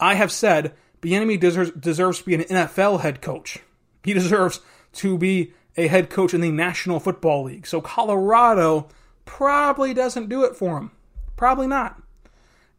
I 0.00 0.14
have 0.14 0.32
said 0.32 0.74
Bieniemy 1.02 1.38
deserves, 1.38 1.70
deserves 1.72 2.18
to 2.18 2.24
be 2.24 2.34
an 2.34 2.42
NFL 2.42 3.00
head 3.00 3.22
coach. 3.22 3.58
He 4.02 4.12
deserves 4.12 4.60
to 4.94 5.16
be 5.16 5.52
a 5.76 5.86
head 5.86 6.10
coach 6.10 6.34
in 6.34 6.40
the 6.40 6.50
National 6.50 6.98
Football 6.98 7.44
League. 7.44 7.66
So 7.66 7.80
Colorado 7.80 8.88
probably 9.24 9.94
doesn't 9.94 10.28
do 10.28 10.42
it 10.44 10.56
for 10.56 10.78
him. 10.78 10.90
Probably 11.36 11.66
not. 11.66 12.02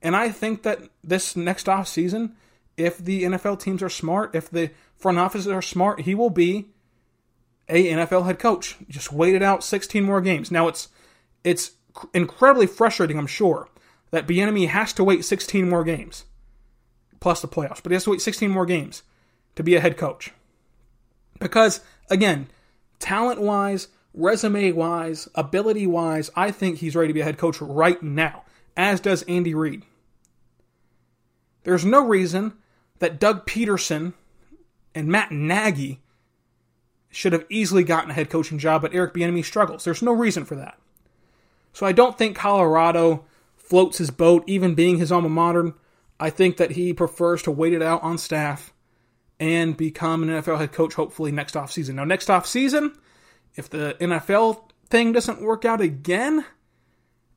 And 0.01 0.15
I 0.15 0.29
think 0.29 0.63
that 0.63 0.81
this 1.03 1.35
next 1.35 1.69
off 1.69 1.87
season, 1.87 2.35
if 2.77 2.97
the 2.97 3.23
NFL 3.23 3.59
teams 3.59 3.83
are 3.83 3.89
smart, 3.89 4.35
if 4.35 4.49
the 4.49 4.71
front 4.95 5.17
offices 5.17 5.47
are 5.47 5.61
smart, 5.61 6.01
he 6.01 6.15
will 6.15 6.29
be 6.29 6.69
a 7.69 7.91
NFL 7.91 8.25
head 8.25 8.39
coach. 8.39 8.77
Just 8.89 9.11
wait 9.11 9.35
it 9.35 9.43
out 9.43 9.63
16 9.63 10.03
more 10.03 10.21
games. 10.21 10.51
Now 10.51 10.67
it's 10.67 10.89
it's 11.43 11.71
incredibly 12.13 12.67
frustrating, 12.67 13.17
I'm 13.17 13.27
sure, 13.27 13.67
that 14.11 14.27
Bieniemy 14.27 14.67
has 14.67 14.93
to 14.93 15.03
wait 15.03 15.25
16 15.25 15.67
more 15.67 15.83
games 15.83 16.25
plus 17.19 17.41
the 17.41 17.47
playoffs, 17.47 17.81
but 17.81 17.91
he 17.91 17.93
has 17.93 18.03
to 18.05 18.11
wait 18.11 18.21
16 18.21 18.49
more 18.49 18.65
games 18.65 19.03
to 19.55 19.63
be 19.63 19.75
a 19.75 19.79
head 19.79 19.97
coach. 19.97 20.31
Because 21.39 21.81
again, 22.09 22.47
talent-wise, 22.99 23.87
resume-wise, 24.13 25.27
ability-wise, 25.35 26.29
I 26.35 26.51
think 26.51 26.77
he's 26.77 26.95
ready 26.95 27.07
to 27.07 27.13
be 27.13 27.21
a 27.21 27.25
head 27.25 27.37
coach 27.37 27.61
right 27.61 28.01
now, 28.01 28.43
as 28.75 28.99
does 28.99 29.23
Andy 29.23 29.53
Reid. 29.53 29.83
There's 31.63 31.85
no 31.85 32.05
reason 32.05 32.53
that 32.99 33.19
Doug 33.19 33.45
Pederson 33.45 34.13
and 34.93 35.07
Matt 35.07 35.31
Nagy 35.31 35.99
should 37.09 37.33
have 37.33 37.45
easily 37.49 37.83
gotten 37.83 38.11
a 38.11 38.13
head 38.13 38.29
coaching 38.29 38.57
job, 38.57 38.81
but 38.81 38.93
Eric 38.93 39.13
Bieniemy 39.13 39.43
struggles. 39.43 39.83
There's 39.83 40.01
no 40.01 40.13
reason 40.13 40.45
for 40.45 40.55
that. 40.55 40.77
So 41.73 41.85
I 41.85 41.91
don't 41.91 42.17
think 42.17 42.35
Colorado 42.35 43.25
floats 43.57 43.97
his 43.97 44.11
boat, 44.11 44.43
even 44.47 44.75
being 44.75 44.97
his 44.97 45.11
alma 45.11 45.29
mater. 45.29 45.73
I 46.19 46.29
think 46.29 46.57
that 46.57 46.71
he 46.71 46.93
prefers 46.93 47.41
to 47.43 47.51
wait 47.51 47.73
it 47.73 47.81
out 47.81 48.03
on 48.03 48.17
staff 48.17 48.73
and 49.39 49.75
become 49.75 50.23
an 50.23 50.29
NFL 50.29 50.59
head 50.59 50.71
coach 50.71 50.93
hopefully 50.93 51.31
next 51.31 51.55
offseason. 51.55 51.95
Now, 51.95 52.03
next 52.03 52.27
offseason, 52.27 52.95
if 53.55 53.69
the 53.69 53.97
NFL 53.99 54.69
thing 54.89 55.11
doesn't 55.11 55.41
work 55.41 55.65
out 55.65 55.81
again 55.81 56.45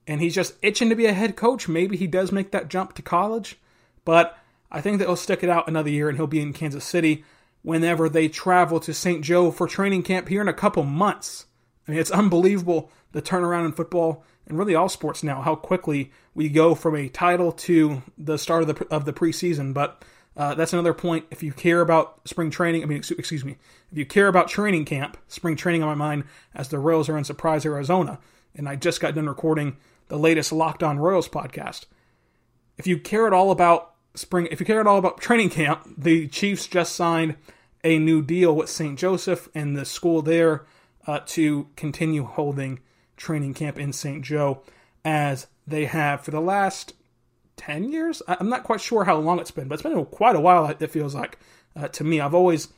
and 0.06 0.20
he's 0.20 0.34
just 0.34 0.54
itching 0.60 0.90
to 0.90 0.96
be 0.96 1.06
a 1.06 1.12
head 1.12 1.34
coach, 1.34 1.66
maybe 1.66 1.96
he 1.96 2.06
does 2.06 2.30
make 2.30 2.50
that 2.50 2.68
jump 2.68 2.94
to 2.94 3.02
college. 3.02 3.58
But 4.04 4.38
I 4.70 4.80
think 4.80 4.98
that 4.98 5.06
he'll 5.06 5.16
stick 5.16 5.42
it 5.42 5.50
out 5.50 5.68
another 5.68 5.90
year 5.90 6.08
and 6.08 6.18
he'll 6.18 6.26
be 6.26 6.40
in 6.40 6.52
Kansas 6.52 6.84
City 6.84 7.24
whenever 7.62 8.08
they 8.08 8.28
travel 8.28 8.80
to 8.80 8.92
St. 8.92 9.22
Joe 9.22 9.50
for 9.50 9.66
training 9.66 10.02
camp 10.02 10.28
here 10.28 10.40
in 10.40 10.48
a 10.48 10.52
couple 10.52 10.82
months. 10.84 11.46
I 11.86 11.92
mean, 11.92 12.00
it's 12.00 12.10
unbelievable 12.10 12.90
the 13.12 13.22
turnaround 13.22 13.66
in 13.66 13.72
football 13.72 14.24
and 14.46 14.58
really 14.58 14.74
all 14.74 14.88
sports 14.88 15.22
now, 15.22 15.40
how 15.40 15.54
quickly 15.54 16.10
we 16.34 16.48
go 16.48 16.74
from 16.74 16.96
a 16.96 17.08
title 17.08 17.52
to 17.52 18.02
the 18.18 18.36
start 18.36 18.62
of 18.62 18.68
the, 18.68 18.86
of 18.88 19.04
the 19.04 19.12
preseason. 19.12 19.72
But 19.72 20.04
Uh, 20.36 20.52
that's 20.52 20.72
another 20.72 20.92
point. 20.92 21.24
If 21.30 21.44
you 21.44 21.52
care 21.52 21.80
about 21.80 22.20
spring 22.26 22.50
training, 22.50 22.82
I 22.82 22.86
mean, 22.86 22.98
excuse 22.98 23.44
me, 23.44 23.56
if 23.92 23.96
you 23.96 24.04
care 24.04 24.26
about 24.26 24.48
training 24.48 24.84
camp, 24.84 25.16
spring 25.28 25.54
training 25.54 25.84
on 25.84 25.88
my 25.88 25.94
mind, 25.94 26.24
as 26.56 26.68
the 26.68 26.80
Royals 26.80 27.08
are 27.08 27.16
in 27.16 27.22
Surprise, 27.22 27.64
Arizona, 27.64 28.18
and 28.56 28.68
I 28.68 28.74
just 28.74 29.00
got 29.00 29.14
done 29.14 29.28
recording 29.28 29.76
the 30.08 30.18
latest 30.18 30.50
Locked 30.50 30.82
On 30.82 30.98
Royals 30.98 31.28
podcast. 31.28 31.84
If 32.76 32.88
you 32.88 32.98
care 32.98 33.28
at 33.28 33.32
all 33.32 33.52
about 33.52 33.93
spring, 34.14 34.48
if 34.50 34.60
you 34.60 34.66
care 34.66 34.80
at 34.80 34.86
all 34.86 34.98
about 34.98 35.20
training 35.20 35.50
camp, 35.50 35.86
the 35.96 36.28
Chiefs 36.28 36.66
just 36.66 36.94
signed 36.94 37.36
a 37.82 37.98
new 37.98 38.22
deal 38.22 38.54
with 38.54 38.70
St. 38.70 38.98
Joseph 38.98 39.48
and 39.54 39.76
the 39.76 39.84
school 39.84 40.22
there 40.22 40.64
uh, 41.06 41.20
to 41.26 41.68
continue 41.76 42.24
holding 42.24 42.80
training 43.16 43.54
camp 43.54 43.78
in 43.78 43.92
St. 43.92 44.22
Joe 44.22 44.62
as 45.04 45.46
they 45.66 45.84
have 45.84 46.22
for 46.22 46.30
the 46.30 46.40
last 46.40 46.94
10 47.56 47.90
years. 47.90 48.22
I'm 48.26 48.48
not 48.48 48.64
quite 48.64 48.80
sure 48.80 49.04
how 49.04 49.16
long 49.16 49.38
it's 49.38 49.50
been, 49.50 49.68
but 49.68 49.74
it's 49.74 49.82
been 49.82 50.04
quite 50.06 50.36
a 50.36 50.40
while, 50.40 50.66
it 50.66 50.90
feels 50.90 51.14
like 51.14 51.38
uh, 51.76 51.88
to 51.88 52.04
me. 52.04 52.20
I've 52.20 52.34
always 52.34 52.68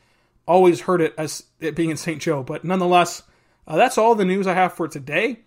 always 0.46 0.82
heard 0.82 1.00
it 1.00 1.12
as 1.18 1.44
it 1.60 1.74
being 1.74 1.90
in 1.90 1.96
St. 1.96 2.22
Joe, 2.22 2.42
but 2.42 2.64
nonetheless, 2.64 3.22
uh, 3.66 3.76
that's 3.76 3.98
all 3.98 4.14
the 4.14 4.24
news 4.24 4.46
I 4.46 4.54
have 4.54 4.74
for 4.74 4.86
today. 4.86 5.40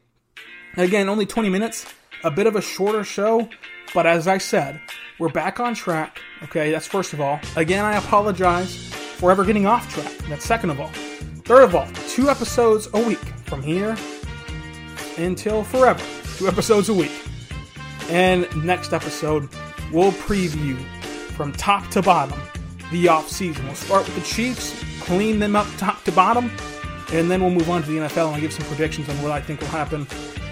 Again, 0.76 1.08
only 1.08 1.26
20 1.26 1.50
minutes, 1.50 1.86
a 2.24 2.30
bit 2.30 2.48
of 2.48 2.56
a 2.56 2.62
shorter 2.62 3.04
show, 3.04 3.50
but 3.94 4.06
as 4.06 4.28
I 4.28 4.38
said, 4.38 4.80
we're 5.18 5.30
back 5.30 5.60
on 5.60 5.74
track. 5.74 6.22
Okay, 6.44 6.72
that's 6.72 6.88
first 6.88 7.14
of 7.14 7.22
all. 7.22 7.40
Again, 7.56 7.84
I 7.84 7.98
apologize 7.98 8.76
for 8.94 9.32
ever 9.32 9.44
getting 9.44 9.66
off 9.66 9.94
track. 9.94 10.12
That's 10.30 10.46
second 10.46 10.70
of 10.70 10.80
all. 10.80 10.92
Third 11.44 11.64
of 11.64 11.76
all, 11.76 11.88
two 12.08 12.30
episodes 12.30 12.88
a 12.94 13.00
week 13.00 13.18
from 13.46 13.62
here 13.62 13.98
until 15.18 15.64
forever. 15.64 16.04
Two 16.38 16.48
episodes 16.48 16.90
a 16.90 16.94
week. 16.94 17.12
And 18.10 18.48
next 18.64 18.94
episode, 18.94 19.50
we'll 19.92 20.12
preview 20.14 20.80
from 21.36 21.52
top 21.54 21.90
to 21.92 22.02
bottom 22.02 22.40
the 22.92 23.08
off 23.08 23.30
season. 23.30 23.66
We'll 23.66 23.76
start 23.76 24.06
with 24.06 24.16
the 24.16 24.22
Chiefs, 24.22 24.84
clean 25.02 25.40
them 25.40 25.56
up 25.56 25.68
top 25.78 26.04
to 26.06 26.12
bottom, 26.12 26.52
and 27.12 27.30
then 27.30 27.42
we'll 27.42 27.52
move 27.52 27.70
on 27.70 27.84
to 27.84 27.88
the 27.90 27.98
NFL 27.98 28.28
and 28.28 28.36
I'll 28.36 28.42
give 28.42 28.54
some 28.54 28.66
predictions 28.68 29.10
on 29.10 29.22
what 29.22 29.32
I 29.32 29.42
think 29.42 29.60
will 29.62 29.68
happen 29.68 30.06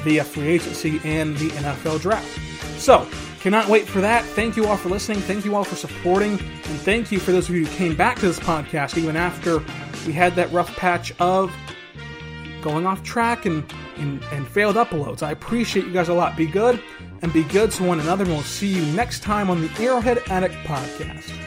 via 0.04 0.24
free 0.24 0.48
agency 0.48 1.00
and 1.04 1.38
the 1.38 1.50
NFL 1.50 2.02
draft. 2.02 2.47
So, 2.78 3.08
cannot 3.40 3.68
wait 3.68 3.88
for 3.88 4.02
that. 4.02 4.24
Thank 4.24 4.56
you 4.56 4.66
all 4.68 4.78
for 4.78 4.90
listening. 4.90 5.20
Thank 5.20 5.46
you 5.46 5.56
all 5.56 5.64
for 5.64 5.76
supporting. 5.76 6.32
And 6.32 6.80
thank 6.82 7.12
you 7.12 7.20
for 7.20 7.32
those 7.32 7.50
of 7.50 7.56
you 7.56 7.66
who 7.66 7.76
came 7.76 7.96
back 7.96 8.20
to 8.20 8.28
this 8.28 8.40
podcast 8.40 8.98
even 8.98 9.16
after 9.16 9.64
we 10.06 10.14
had 10.14 10.36
that 10.36 10.52
rough 10.52 10.76
patch 10.76 11.12
of 11.20 11.54
going 12.62 12.86
off 12.86 13.04
track 13.04 13.46
and, 13.46 13.64
and, 13.98 14.24
and 14.32 14.48
failed 14.48 14.76
uploads. 14.76 15.24
I 15.24 15.32
appreciate 15.32 15.86
you 15.86 15.94
guys 15.94 16.10
a 16.10 16.14
lot. 16.14 16.36
Be 16.36 16.46
good 16.46 16.82
and 17.22 17.34
be 17.34 17.44
good 17.44 17.72
to 17.72 17.84
one 17.84 18.00
another. 18.00 18.24
And 18.24 18.34
we'll 18.34 18.44
see 18.44 18.68
you 18.68 18.86
next 18.94 19.22
time 19.22 19.50
on 19.50 19.62
the 19.62 19.70
Arrowhead 19.80 20.22
Addict 20.30 20.56
Podcast. 20.66 21.47